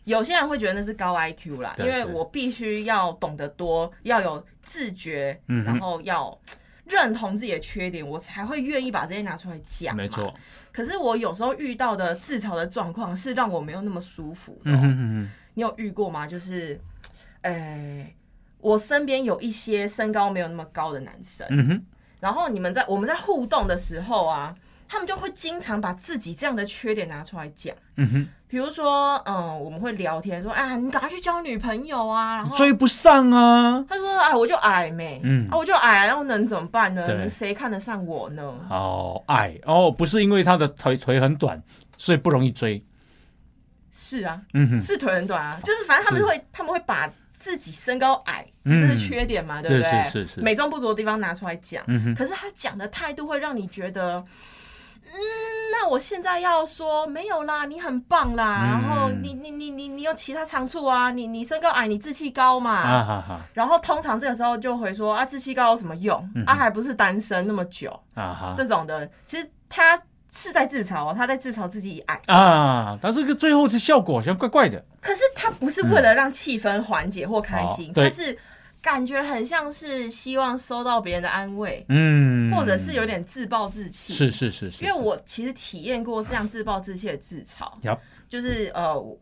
[0.10, 4.45] 有些人会觉得那是高 IQ 啦，因为我必须要懂得多，要有。
[4.72, 6.39] 自觉，然后要
[6.86, 9.95] 认同自己的缺点，我才会愿意把这些拿出来讲。
[9.95, 10.32] 没错。
[10.72, 14.69] 可是我有时候遇到的自嘲的状况是让我没有那么舒服的。
[15.56, 16.28] 你有遇过吗？
[16.28, 16.80] 就是，
[17.41, 18.13] 呃，
[18.60, 21.84] 我身边有一些身高没有那么高的男生，
[22.19, 24.56] 然后你们在我们在互动的时候啊。
[24.91, 33.86] 他们就会经常把自己这样的缺点拿出来讲，嗯哼，比如说，嗯，我们会聊天说，啊，你赶快去交女朋友啊，然后追不上啊。
[33.88, 37.30] 他说，哎，我就矮没，嗯，啊，我就矮，然后能怎么办呢？
[37.30, 38.42] 谁看得上我呢？
[38.72, 41.62] 哦，矮哦，不是因为他的腿腿很短，
[41.96, 42.84] 所以不容易追。
[43.92, 47.08] 是啊，嗯哼，是腿很短啊，就是反正他们会他们会把
[47.38, 50.04] 自己身高矮这是缺点嘛，对不对？
[50.06, 54.26] 是是是，美中不足的地方拿出来讲，嗯哼，可是他讲的态度会让你觉得。
[55.06, 55.12] 嗯，
[55.72, 66.18] 那我现在要说没有啦，你很棒啦，然后你你你你你有其他长处啊，你你身高矮，你志气高嘛，啊然后通常这个时候就会说啊，志气高有什么用？
[66.46, 67.98] 啊，还不是单身那么久。
[68.14, 70.00] 啊这种的，其实他
[70.36, 72.20] 是在自嘲，他在自嘲自己矮。
[72.28, 74.84] 啊，但是个最后的效果好像怪怪的。
[75.02, 78.38] 可是他不是为了让气氛缓解或开心，他是。
[78.82, 84.84] 感觉很像是希望收到别人的安慰，嗯，或者是有点自暴自弃，是是是是。
[84.84, 87.70] 因为我其实体验过这样自暴自弃的自嘲，
[88.28, 89.18] 就是呃，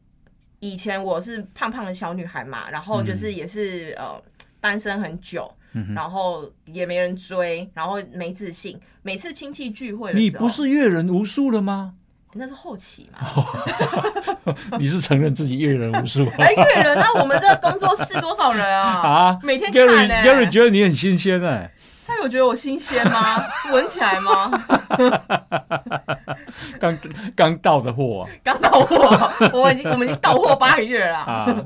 [0.60, 4.22] 以前我是胖胖的小女孩嘛，然后就是也是呃
[4.62, 5.52] 单身很久，
[5.96, 11.96] 然后也没人追，然后没自信，每次亲戚聚会，你不是阅人无数了吗？
[12.38, 13.19] 那是后期嘛？
[14.80, 16.26] 你是承认自己阅人无数？
[16.38, 17.19] 哎，阅人那！
[17.19, 19.02] 我们这工作室多少人啊？
[19.34, 20.13] 啊，每天看呢。
[20.23, 21.71] Gary 觉得你很新鲜哎。
[22.06, 23.45] 他有觉得我新鲜吗？
[23.71, 24.50] 闻起来吗？
[26.80, 26.97] 刚
[27.36, 31.17] 刚到的货，刚到货，我们已经我们已经到货八个月了。
[31.17, 31.63] 啊，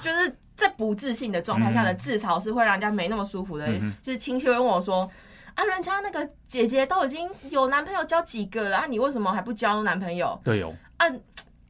[0.00, 3.66] 就是在不自信的状态下的自嘲是会让人家没那么舒服的。
[4.00, 5.10] 就是亲戚会问我说。
[5.54, 10.40] 啊，人家那个姐姐都已经有男朋友交几个了啊，你为什么还不交男朋友？
[10.42, 11.06] 对哦，啊，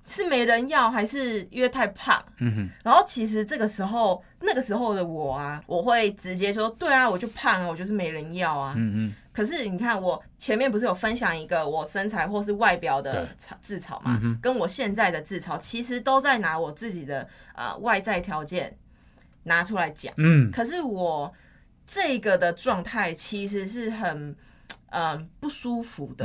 [0.07, 2.23] 是没人要还是因为太胖？
[2.39, 2.71] 嗯哼。
[2.85, 8.75] 然后其实这个时候，那个时候的我啊，我会直接说，对啊，我就胖啊，我就是没人要啊。
[8.77, 9.15] 嗯嗯。
[9.33, 13.27] 可是你看，我前面不是有分享一个我身材或是外表的
[13.63, 14.21] 自嘲嘛？
[14.43, 18.77] 跟我现在的自嘲，其实都在拿我自己的呃外在条件
[19.45, 20.13] 拿出来讲。
[20.19, 20.51] 嗯。
[20.53, 21.33] 可是我。
[21.87, 24.35] 这个的状态其实是很
[24.91, 26.25] 嗯不舒服的，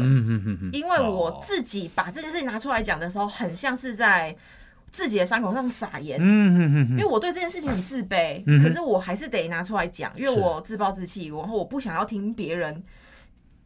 [0.72, 4.36] 因为我自己把这件事情拿出来讲的时候，很像是在
[4.92, 12.84] 自己的伤口上撒盐，因为我对这件事情很自 卑，可是我还是得拿出来讲，因为我自暴自弃，然后我不想要听别人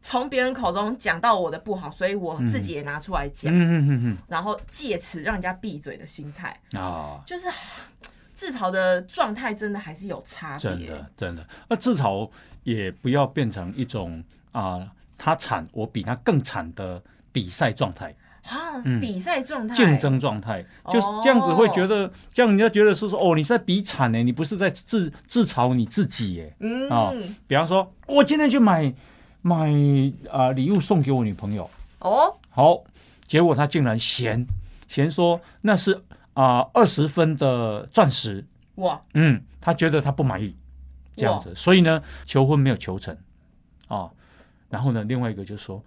[0.01, 3.53] 从别人口中讲到我的不好，所以我自己也拿出来讲，
[4.27, 6.59] 然后借此让人家闭嘴的心态。
[6.73, 7.47] 啊，就是。
[8.41, 11.47] 自嘲的状态真的还是有差别，真的真的。
[11.69, 12.27] 那自嘲
[12.63, 14.81] 也不要变成一种啊，
[15.15, 16.99] 他惨我比他更惨的
[17.31, 26.55] 比赛状态啊，比赛状态、竞争状态，就是这样子会觉得，这样人家觉得是说哦，你是在比惨呢，你不是在自自嘲你自己耶。
[26.61, 27.13] 嗯啊，
[27.45, 28.91] 比方说，我今天去买
[29.43, 29.71] 买
[30.31, 32.83] 啊礼物送给我女朋友哦，好，
[33.27, 34.47] 结果他竟然嫌
[34.87, 36.01] 嫌说那是。
[36.33, 40.55] 啊，二十分的钻石哇，嗯，他觉得他不满意
[41.15, 43.17] 这样子，所以呢，求婚没有求成
[43.87, 44.09] 啊。
[44.69, 45.83] 然后呢，另外一个就说，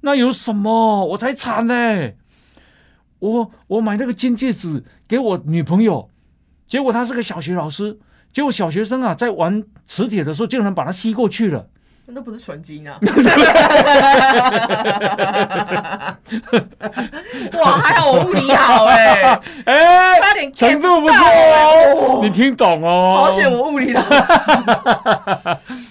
[0.00, 1.04] 那有什么？
[1.06, 2.12] 我才惨呢！
[3.20, 6.10] 我我买那个金戒指给我女朋友，
[6.66, 7.98] 结果她是个小学老师，
[8.32, 11.70] 结果小学生啊，在玩磁铁的时候，竟然把它吸过去了。
[12.06, 12.98] 那不是纯金啊！
[17.54, 19.22] 哇，还好我物理好哎
[19.64, 23.24] 哎，差点程度不错哦，你听懂哦？
[23.26, 24.10] 好险我物理老师，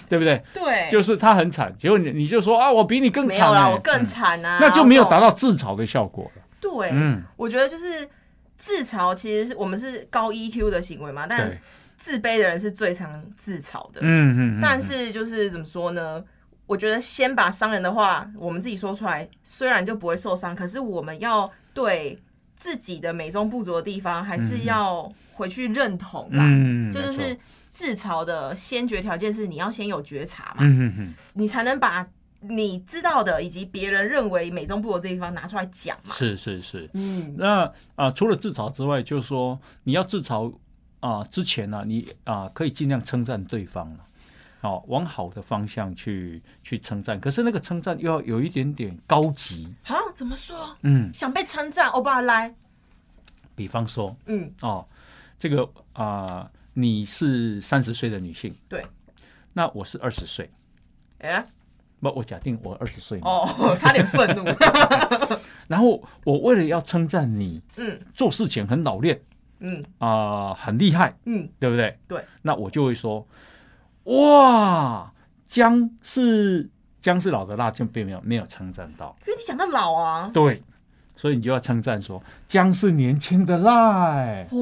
[0.08, 0.40] 对不对？
[0.54, 6.42] 对，就是他很惨，结果你你就说啊，我比你更惨，我更惨啊，那就没有达到自嘲的效果了。
[6.60, 8.08] 对，嗯，我觉得就是。
[8.56, 11.58] 自嘲其实是我们是高 EQ 的行为嘛，但对，
[12.04, 14.00] 自卑的人是最常自嘲的。
[14.02, 16.22] 嗯嗯，嗯但是就是怎么说呢？
[16.66, 22.20] 我觉得先把伤人的话我们自己说出来，虽然就不会受伤，可是我们要对
[22.58, 26.44] 自己的美中不足的地方，还是要回去认同啦。
[26.46, 27.34] 嗯，这就是
[27.72, 32.06] 自嘲的先决条件是你要先有觉察嘛，嗯嗯嗯，你才能把
[32.40, 36.14] 你知道的以及别人认为美中不足的地方拿出来讲嘛。
[36.14, 36.90] 是是是。
[36.92, 40.52] 嗯，那啊、除了自嘲之外，就是说你要自嘲
[41.04, 43.98] 啊、之前呢、你啊、可以尽量称赞对方了。
[44.62, 50.74] 好、往好的方向去去称赞，可是那个称赞又要有一点点高级，好，怎么说？
[50.80, 52.54] 嗯，想被称赞，欧巴来，
[53.54, 54.88] 比方说嗯，哦，
[55.38, 58.82] 这个啊、你是三十岁的女性，对，
[59.52, 60.50] 那我是二十岁，
[61.18, 61.46] 哎、
[62.00, 63.46] 不，我假定我二十岁，哦，
[63.78, 64.42] 差点愤怒，
[65.68, 68.00] 然后我为了要称赞你嗯。
[68.14, 69.20] 做事情很老练
[69.60, 69.84] 嗯。
[69.98, 71.98] 啊、很厉害，嗯，对不对？
[72.06, 73.26] 对，那我就会说，
[74.04, 75.12] 哇，
[75.46, 76.68] 姜是
[77.00, 80.62] 姜是老的辣，就并没有没有称赞到，因为你讲到老啊，对，
[81.16, 84.58] 所以你就要称赞说姜是年轻的辣、欸，哦。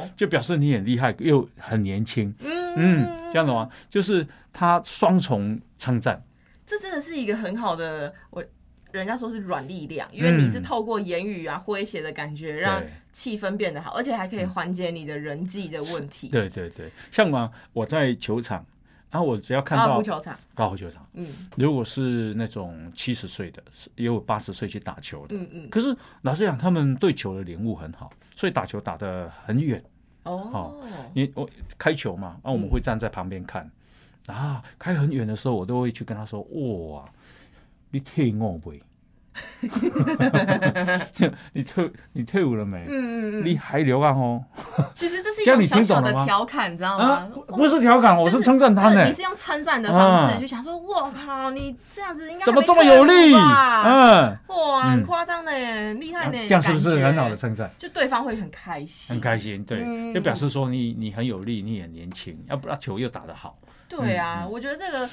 [0.00, 2.66] 哦，，就表示你很厉害又很年轻，嗯。
[2.78, 6.22] 嗯，这样的话就是他双重称赞，
[6.66, 8.44] 这真的是一个很好的，我
[8.92, 10.62] 人家说是软力量，因为你是嗯。
[10.62, 12.90] 透过言语啊、诙谐的感觉，让对。
[13.12, 18.64] 气氛变得好，而且还可以缓解你的人际的问题。，对对对，像嘛，我在球场，
[19.10, 21.28] 然后我只要看到高尔夫球场，高尔夫球场，嗯。
[21.56, 23.62] 如果是那种七十岁的，
[23.94, 25.34] 也有八十岁去打球的。
[25.36, 29.82] 嗯嗯，可是老实讲，他们对球的领悟很好，所以打球打得很远。
[30.24, 30.76] 哦，
[31.14, 33.70] 你我开球嘛，啊，我们会站在旁边看，
[34.26, 36.42] 啊，开很远的时候，我都会去跟他说
[36.90, 37.08] ：“哇，
[37.90, 38.80] 你退伍没？
[41.52, 42.86] 你退你退伍了没？
[42.88, 44.42] 嗯嗯嗯，你还留啊哦？
[44.94, 49.12] 其实这是一种小小的调侃，你知道啊吗？，不不是调侃，我是称赞他呢你。
[49.12, 53.34] 是用称赞的方式，啊就想说，我靠，你这样子应该怎么这么有力？
[53.34, 57.36] 吧嗯，哇，嗯很夸张的耶，厉害呢，这样是不是很好的？
[57.36, 57.70] 称赞？
[57.78, 63.58] 就对方会很开心，很开心，对，嗯就表示说你你很有力，你也年轻，要不然球又打得好。
[63.86, 65.06] 对啊，我觉得这个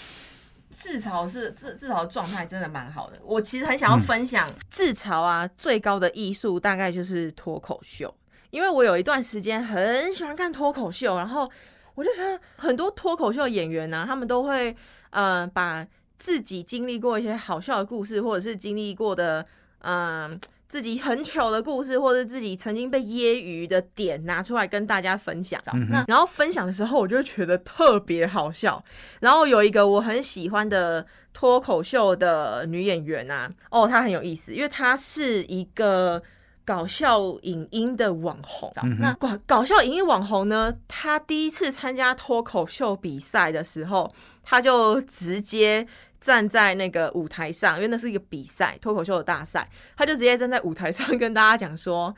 [0.74, 3.18] 自嘲是自自嘲的状态真的蛮好的。
[3.24, 8.14] 我其实很想要分享、自嘲啊，最高的艺术大概就是脱口秀，
[8.50, 11.50] 因为我有一段时间很喜欢看脱口秀，然后
[11.96, 14.76] 我就觉得很多脱口秀演员呢、他们都会
[15.12, 15.88] 呃把
[16.20, 19.46] 自己经历过一些好笑的故事，或者是经历过的
[19.80, 20.40] 嗯。
[20.74, 25.62] 自己很糗的故事，或者自己曾经被揶揄的点拿出来跟大家分享。
[25.72, 28.84] 嗯那然后分享的时候，我就觉得特别好笑。
[29.20, 36.24] 然后有一个我很喜欢的脱口秀的女演员啊，哦，她很有意思，因为她是一个
[36.66, 38.72] 搞笑影音的网红。
[38.82, 44.12] 嗯那搞搞笑影音网红呢，她第一次参加脱口秀比赛的时候，
[44.42, 45.88] 她就直接。
[46.24, 52.16] 站在那个舞台上，因为那是一个比赛，脱口秀的大赛，他就直接站在舞台上跟大家讲说：“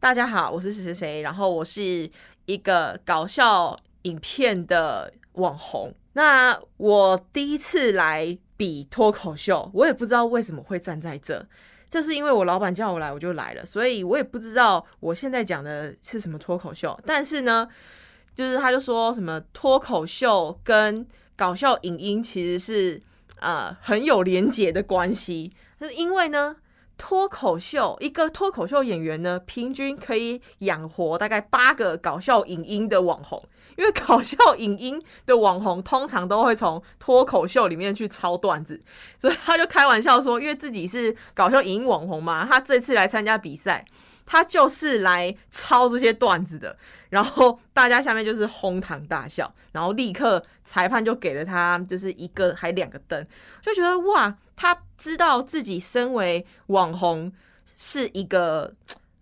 [0.00, 2.10] 大家好，我是谁谁谁，然后我是
[2.46, 5.94] 一个搞笑影片的网红。
[6.14, 11.46] 那我第一次来比脱口秀，我也不知道为什么会站在这，
[11.88, 16.98] 就是因为我老板叫我来，我就来了，所以我也不知道我现在讲的是什么脱口秀。
[17.06, 17.68] 但是呢，
[18.34, 23.00] 就是他就说什么脱口秀跟搞笑影音其实是
[23.40, 26.56] 呃很有连结的关系，是因为呢。
[26.96, 33.42] 脱口秀一个脱口秀演员呢，平均可以养活大概八个搞笑影音的网红，
[33.76, 38.80] 因为搞笑影音的网红通常都会从脱口秀里面去抄段子，
[39.18, 43.84] 所以他就开玩笑说，因为自己是搞笑影音网红嘛，他这次来参加比赛，
[44.26, 46.76] 他就是来抄这些段子的。
[47.10, 53.24] 然后大家下面就是哄堂大笑，然后立刻裁判就给了他就是一个还两个灯，
[53.62, 57.32] 就觉得哇，他知道自己身为网红
[57.76, 58.74] 是一个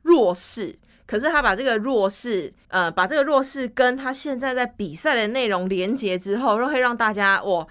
[0.02, 7.66] 弱势，可是他把这个弱势，呃，把这个弱势跟他现在在比赛的内容连接之后，会让大家哇。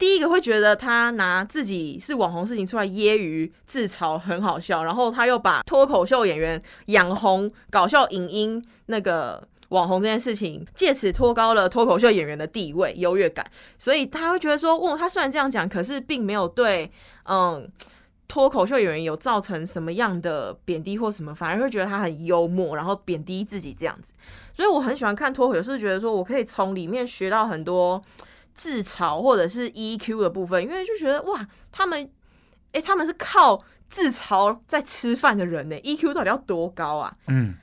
[0.00, 13.44] 第一个会觉得他拿自己是网红事情出来揶揄自嘲很好笑，然后他又把脱口秀演员养红搞笑影音那个网红这件事情，借此托高了脱口秀演员的地位优越感，
[13.76, 16.90] 所以他会觉得说，哦，他虽然这样讲，可是并没有对
[17.24, 17.70] 嗯
[18.26, 24.14] 脱口秀演员有造成什么样的贬低或什么，反而会觉得他很幽默，然后贬低自己这样子。
[24.54, 28.02] 所以我很喜欢看脱口秀，是觉得说我可以从里面学到很多。
[28.54, 32.10] 自嘲或者是 EQ 的部分，因为就觉得哇，他们
[32.72, 37.16] 哎、他们是靠自嘲在吃饭的人呢、EQ 到底要多高啊？
[37.26, 37.56] 嗯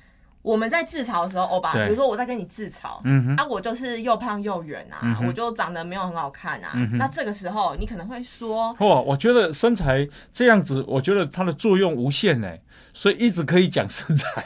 [0.48, 6.72] 我们在自嘲的时候，欧巴，比如说我在跟你自嘲，嗯哼，啊，我就是又胖又圆啊，嗯我就长得没有很好看啊。
[6.76, 12.50] 嗯那这个时候，你可能会说，哇，我觉得身材这样子，我觉得它的作用无限呢，
[12.94, 14.46] 所以一直可以讲身材，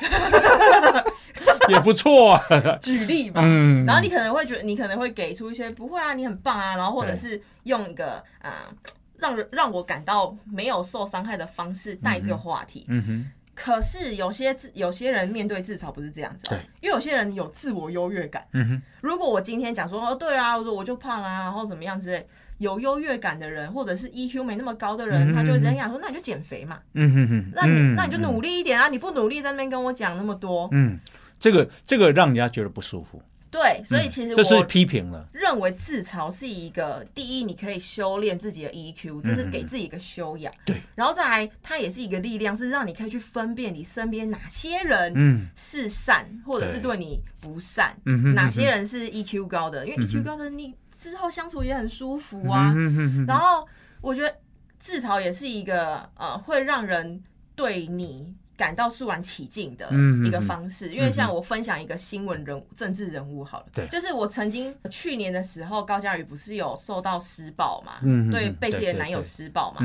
[1.70, 2.43] 也不错啊。
[2.82, 3.41] 举例吧。
[3.43, 8.66] 嗯，然后你可能会觉得，你可能会给出一些不会啊，你很棒啊，然后或者是用一个啊、
[9.20, 12.86] 让人让我感到没有受伤害的方式带这个话题。
[12.89, 13.32] 嗯哼，
[13.64, 18.43] 可是有些自有些人面对自嘲不是这样子、啊对，因为有些人有自我优越感。
[18.53, 30.97] 嗯哼，如果我今天讲说哦，对啊，我说我就胖啊，然后怎么样之类，有优越感的人，或者是 EQ 没那么高的人，嗯他就会这样说，那你就减肥嘛，嗯哼哼，那你、嗯那你就努力一点啊，你不努力在那边跟我讲那么多，嗯，
[31.39, 33.22] 这个这个让人家觉得不舒服，
[33.52, 35.28] 对，所以其实这是我批评了。
[35.34, 45.49] 认为自嘲是一个第一，你可以修炼自己的 EQ，这是给自己一个修养，对，然后再来，它也是一个力量，是让你可以去分辨你身边哪些人嗯。
[45.54, 47.95] 是善，或者是对对你不善，
[48.34, 52.74] 哪些人是 EQ 高的，因为 EQ 高的你之后相处也很舒服啊。
[53.28, 53.68] 然后
[53.99, 54.34] 我觉得
[54.80, 57.22] 自嘲也是一个呃会让人
[57.56, 59.89] 对你感到肃然起敬的
[60.24, 60.93] 一个方式。
[60.93, 63.88] 因为像我分享一个新闻人物、政治人物好了，对。
[63.88, 69.82] 就是我曾经去年的时候，高嘉宇不是有受到施暴嘛，嗯对，被自己的男友施暴嘛。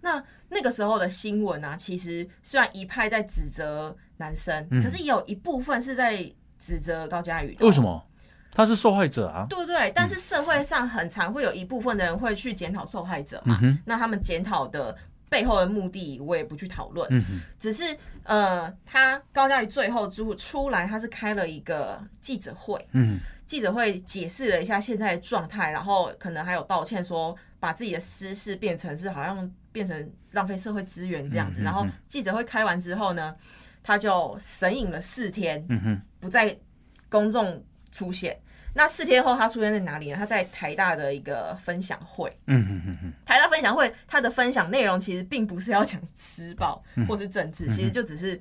[0.00, 4.80] 那那个时候的新闻啊，其实虽然一派在指责男生，嗯。
[4.80, 6.24] 可是也有一部分是在
[6.56, 7.66] 指责高嘉瑜的。
[7.66, 8.06] 为什么？
[8.52, 9.46] 他是受害者啊。
[9.48, 14.96] 对对，但是社会上很常会有一部分的人会去检讨受害者嘛，嗯，那他们检讨的
[15.30, 33.34] 背后的目的，我也不去讨论，嗯，只是呃，他高嘉瑜最后出出来，他是开了一个记者会，嗯记者会解释了一下现在的状态，然后可能还有道歉说，把自己的私事变成是好像变成浪费社会资源这样子，然后记者会开完之后呢，
[33.82, 36.56] 他就神隐了四天，嗯哼，不在
[37.08, 38.38] 公众出现。
[38.72, 40.16] 那四天后，他出现在哪里呢？
[40.16, 42.30] 他在台大的一个分享会。
[42.46, 48.40] 嗯嗯嗯嗯，台大分享会，他的分享内容其实并不是要讲施暴嗯或是政治，其实就只是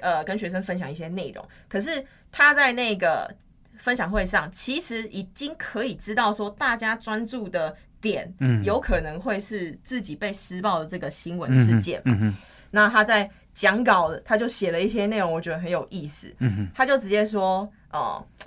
[0.00, 1.46] 呃跟学生分享一些内容。
[1.68, 3.28] 可是他在那个
[3.76, 12.00] 分享会上，其实已经可以知道说，大家专注的点嗯有可能会是自己被施暴的这个新闻事件。
[12.04, 12.34] 嗯嗯，
[12.70, 16.32] 那他在讲稿，他就写了一些内容，我觉得很有意思。
[16.38, 18.46] 嗯哼，他就直接说，哦、呃，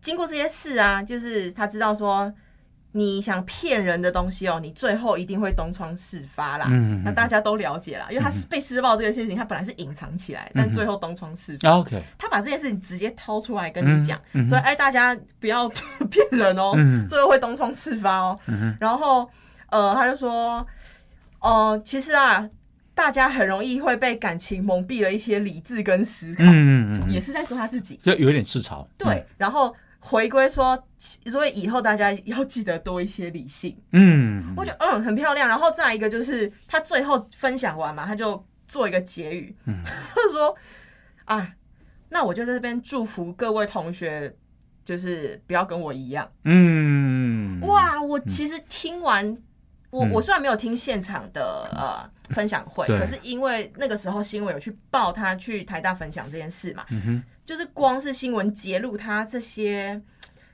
[0.00, 2.32] 经过这些事啊，就是他知道说，
[2.92, 6.66] 你想骗人的东西哦，你最后一定会东窗事发啦。
[6.70, 11.68] 嗯嗯嗯那大家都了解啦，因为他是被施暴这件事情，他本来是隐藏起来，但最后东窗事发。
[11.68, 15.68] 啊 OK，他把这件事情直接掏出来跟你讲，所以哎，大家不要
[16.10, 18.38] 骗人哦，嗯最后会东窗事发哦。
[18.46, 19.28] 嗯，然后
[19.70, 20.66] 呃，他就说，
[21.40, 22.48] 呃，其实啊，
[22.98, 27.94] 大家很容易会被感情蒙蔽了一些理智跟思考，嗯嗯嗯，也是在说他自己。
[28.02, 28.84] 就有点自嘲。
[28.98, 30.76] 对，然后回归说，
[31.30, 33.76] 所以以后大家要记得多一些理性。
[33.92, 35.48] 嗯，我觉得嗯很漂亮。
[35.48, 40.56] 然后再一个就是他最后分享完嘛，他就做一个结语，嗯 他就说
[41.24, 41.52] 啊，
[42.08, 44.34] 那我就在这边祝福各位同学，
[44.84, 46.28] 就是不要跟我一样。
[46.42, 49.38] 嗯，哇，我其实听完。
[49.90, 50.10] 我嗯。
[50.10, 60.00] 我虽然没有听现场的呃分享会，可是因为那个时候新闻有去报他去台大分享这件事嘛，嗯，就是光是新闻揭露他这些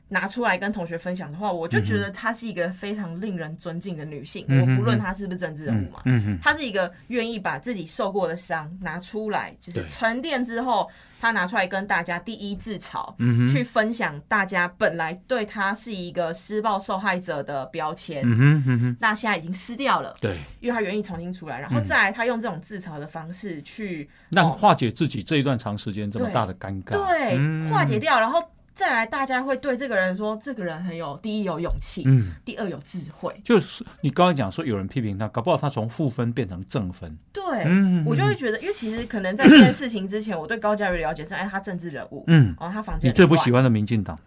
[0.09, 4.45] 拿出来跟同学分享的话，我就觉得她是一个非常令人尊敬的女性。
[4.49, 10.89] 嗯我不论她是不是政治人物嘛，嗯哼，她是一个愿意把自己受过的伤拿出来，就是沉淀之后，
[11.21, 13.13] 她拿出来跟大家第一自嘲。
[13.19, 27.71] 嗯哼，去分享大家本来对她是一个施暴受害者的标签，嗯那现在已经撕掉了，对，因为她愿意重新出来，然后再来她用这种自嘲的方式去让化解自己这一段长时间这么大的尴尬，对，嗯。
[27.71, 28.41] 化解，掉，然后
[28.75, 32.33] 再来，大家会对这个人说，这个人很有第一有勇气，嗯。
[32.45, 33.35] 第二有智慧。
[33.45, 37.16] 就是你刚才讲说有人批评他，搞不好他从负分变成正分。
[37.33, 43.55] 对，嗯我就会觉得，因为其实可能在这件事情之前，我对高嘉瑜了解是，哎，他政治人物，嗯，哦，他房间你最不喜欢？
[43.55, 44.18] 欢的民进党？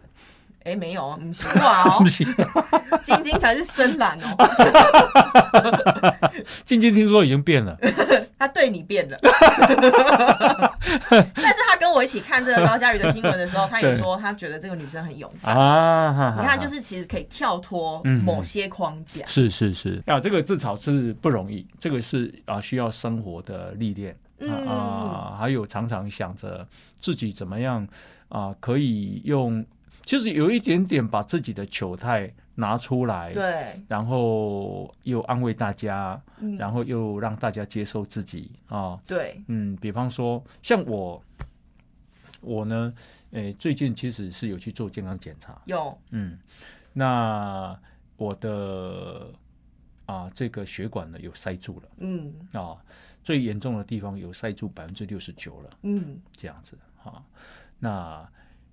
[0.68, 1.98] 哎，没有， 不喜欢哦。
[2.00, 2.26] 不，行，
[3.02, 4.36] 晶晶才是深蓝哦，
[6.66, 7.76] 晶晶听说已经变了。
[8.38, 9.16] 他对你变了。
[11.10, 15.56] 但是他跟我一起看这个高嘉瑜的新闻的时候，他也说他觉得这个女生很勇敢。
[15.56, 19.26] 啊，你看，就是其实可以跳脱嗯某些框架。
[19.26, 20.02] 是是是。
[20.06, 24.16] 啊，这个自嘲是不容易，这个是啊需要生活的历练。
[24.38, 24.68] 嗯。
[24.68, 26.64] 啊，还有常常想着
[27.00, 27.86] 自己怎么样
[28.28, 29.64] 啊可以用，
[30.08, 36.56] 其实有一点点把自己的糗态拿出来，对，然后又安慰大家，嗯。
[36.56, 38.98] 然后又让大家接受自己啊。
[39.06, 41.22] 对，嗯，比方说像我，
[42.40, 42.94] 我呢，
[43.32, 46.38] 诶，最近其实是有去做健康检查，有，嗯，
[46.94, 47.78] 那
[48.16, 49.30] 我的
[50.06, 51.88] 啊这个血管呢有塞住了。
[51.98, 52.32] 嗯。
[52.52, 52.78] 啊，
[53.22, 57.22] 最严重的地方有塞住百分之六十九了，嗯，这样子啊、
[57.78, 58.26] 那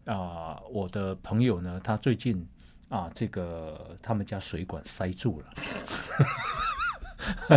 [0.05, 2.47] 啊，我的朋友呢，他最近
[2.89, 5.47] 啊，这个他们家水管塞住了。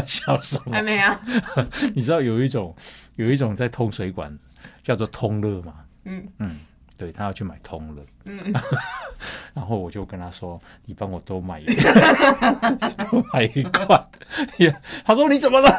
[0.06, 0.82] 笑死我还？
[0.82, 1.20] 没啊，
[1.94, 2.74] 你知道有一种
[3.16, 4.36] 有一种在通水管
[4.82, 5.84] 叫做通乐吗？
[6.04, 6.58] 嗯嗯，
[6.98, 8.36] 对他要去买通了，嗯，
[9.54, 11.82] 然后我就跟他说：“你帮我多买一个，
[13.08, 14.06] 多买一罐。”
[14.58, 14.74] 呀，
[15.06, 15.70] 他说：“你怎么了？”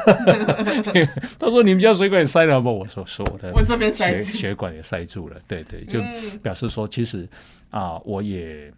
[1.37, 7.27] 他说：“你们家水管也塞了吗？”我说：“是我的我这边塞血，血管也塞住了。”对对，就嗯表示说，其实
[7.69, 8.71] 啊，我也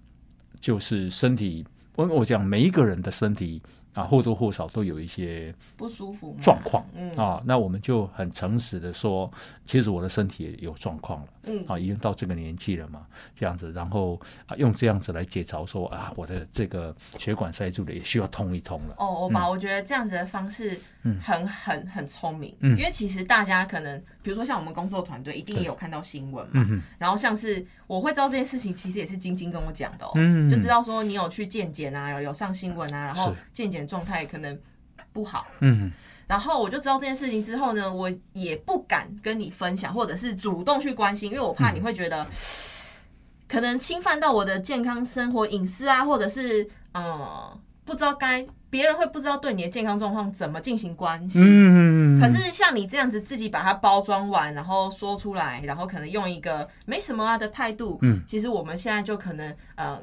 [0.59, 1.65] 就是身体，
[1.95, 3.61] 我我讲每一个人的身体
[3.93, 9.29] 啊，或多或少都有一些不舒服状况嗯啊，那我们就很诚实的说，
[9.65, 11.27] 其实我的身体也有状况了。
[11.43, 18.95] 嗯啊，已经到这个年纪了嘛，这样子，然后啊，用这样子来解嘲说啊，我的这个血管塞住了，也需要通一通了。
[18.97, 21.19] 哦，我把我觉得这样子的方式嗯。
[21.21, 22.77] 很很很聪明，嗯。
[22.77, 26.65] 因为其实大家可能，比如说像我们工作团队，一定也有看到新闻嘛，
[26.97, 30.49] 然后像是我会知道这件事情，其实也是晶晶跟我讲的哦，嗯。
[30.49, 33.37] 就知道说你有去健检啊，有有上新闻啊，然后是。
[33.53, 34.59] 健检状态可能
[35.13, 35.91] 不好，嗯
[36.27, 42.25] 然后我就知道这件事情之后呢，我也不敢跟你分享，或者是主动去关心，因为我怕你会觉得、
[43.49, 47.59] 可能侵犯到我的健康生活隐私啊，或者是呃
[47.91, 51.41] 不知道该别人会不知道对你的健康状况怎么进行关心。
[51.43, 60.01] 嗯，可是像你这样子自己把它包装完，然后说出来，然后可能用一个没什么啊的态度，嗯，其实我们现在就可能呃，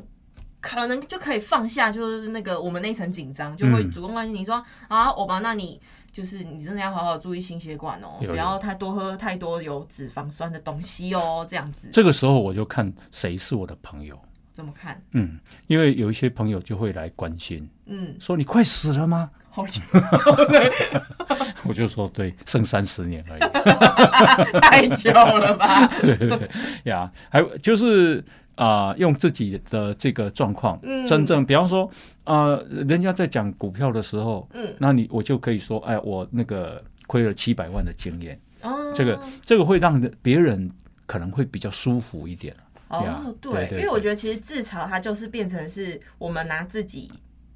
[0.61, 3.91] 可能就可以放下，就是那个我们那一层紧张，就会嗯。
[3.91, 5.80] 主动关心你说、啊，欧巴，那你
[6.12, 11.89] 就是你真的要好好注意心血管哦，不要太多喝太多有脂肪酸的东西哦，这样子。
[11.91, 14.20] 这个时候我就看谁是我的朋友，
[14.59, 15.00] 怎么看？
[15.12, 15.38] 嗯，
[15.68, 19.30] 因为有一些朋友就会来关心，嗯，说你快死了吗？
[19.48, 19.64] 好，
[21.62, 23.40] 我就说对，剩三十年而已。
[24.59, 25.86] 太久了吧？
[26.02, 26.50] 对对对
[26.90, 28.24] 呀，还有就是
[28.56, 31.88] 啊、用自己的这个状况，嗯真正比方说，
[32.24, 40.68] 呃，人家在讲股票的时候，嗯，那你我就可以说，哎，我那个亏了七百万的经验，哦，这个这个会让别人
[41.06, 42.52] 可能会比较舒服一点。
[42.91, 47.11] 呀哦，对对因为我觉得其实自嘲它就是变成是我们拿自己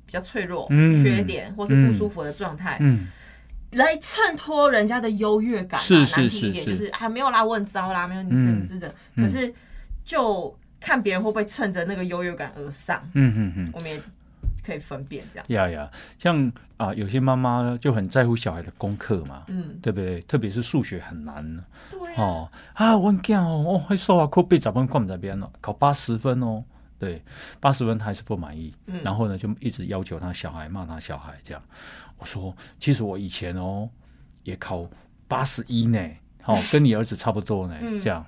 [0.07, 3.07] 比较脆弱、嗯缺点或是不舒服的状态，嗯，
[3.73, 5.83] 来衬托人家的优越感、啊。
[5.83, 8.95] 是是难听一点是就是啊，没有啦，我很糟啦，没有你嗯这么这种。
[9.15, 9.53] 嗯可是
[10.05, 14.01] 就看别人会不会趁着那个优越感而上，嗯嗯嗯，我们也
[14.67, 15.47] 可以分辨这样。
[15.49, 16.53] 呀呀，像
[16.83, 19.45] 啊，有些妈妈就很在乎小孩的功课嘛。
[19.47, 20.21] 嗯，对不对？
[20.23, 21.45] 特别是数学很难
[21.91, 22.97] 对啊，哦啊！
[22.97, 26.65] 我囝哦，哦，还数学考八十分，看不在边了，考八十分哦。
[26.99, 27.23] 对，
[27.61, 31.63] 八十分他还是不满意，嗯然后呢就一直要求他小孩，骂他小孩这样。
[32.19, 33.89] 我说，其实我以前哦
[34.45, 34.85] 也考
[35.29, 35.99] 八十一呢，
[36.45, 38.25] 哦，跟你儿子差不多呢， 嗯这样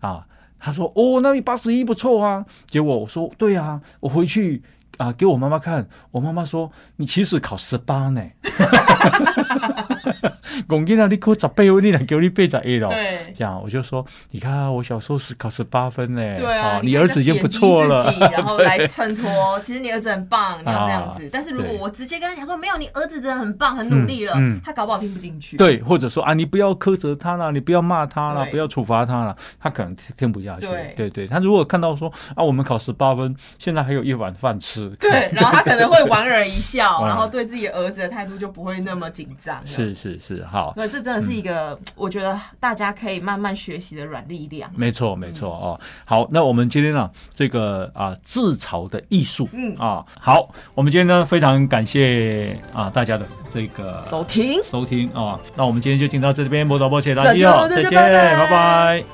[0.00, 0.26] 啊。
[0.58, 2.44] 他说，哦，那你八十一不错啊。
[2.68, 4.62] 结果我说，对啊，我回去
[4.98, 8.22] 啊给我妈妈看，我妈妈说你其实考十八呢。
[10.68, 12.88] 讲囡仔你考十八分，你来给你背十一了。
[12.88, 13.32] 对。
[13.34, 21.28] 这样我就说，你看啊我小时候是考十八分呢，对啊，哦你儿子已经不错了然后 来衬托，其实你儿子很棒，你要这样子啊。
[21.32, 24.34] 但是如果我直接跟他讲说，没有，你儿子真的很棒，很努力了
[24.64, 25.56] 他搞不好听不进去。
[25.56, 30.66] 对，或者说啊，你不要苛责他了，你不要骂他了，不要处罚他了，他可能听听不下去。
[30.66, 39.66] 对对对，他如果看到说啊，我们考十八分，现在还有一碗饭吃，对，然后他可能会莞尔一笑，嗯 然后对自己儿子的态度就不会那么紧张了。
[39.66, 44.70] 是是是，好，那，这真的是一个我觉得大家可以慢慢学习的软力量。
[44.76, 45.80] 没错没错哦。
[46.04, 59.04] 好，那我们今天呢，这个啊自嘲的艺术，嗯啊，好，我们今天呢非常感谢啊大家的这个收听，收听啊，那我们今天就进到这边，波导波谢大那就家，再见，拜拜。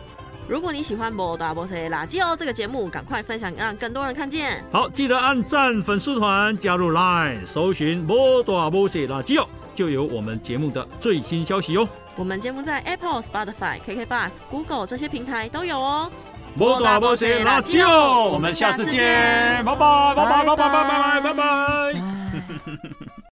[0.48, 4.60] 如果你喜欢《摩大波塞垃圾哦》这个节目，赶快分享，让更多人看见。
[4.72, 11.88] 好，记得按赞粉丝团，加入 Line，搜寻“摩大摩西垃圾哦”，就有我们节目的最新消息哦。
[12.16, 16.10] 我们节目在 Apple、Spotify、KK Bus、Google 这些平台都有哦。
[16.58, 16.76] 我
[18.38, 23.19] 们下次见，拜拜，拜拜，拜拜，拜拜，拜拜。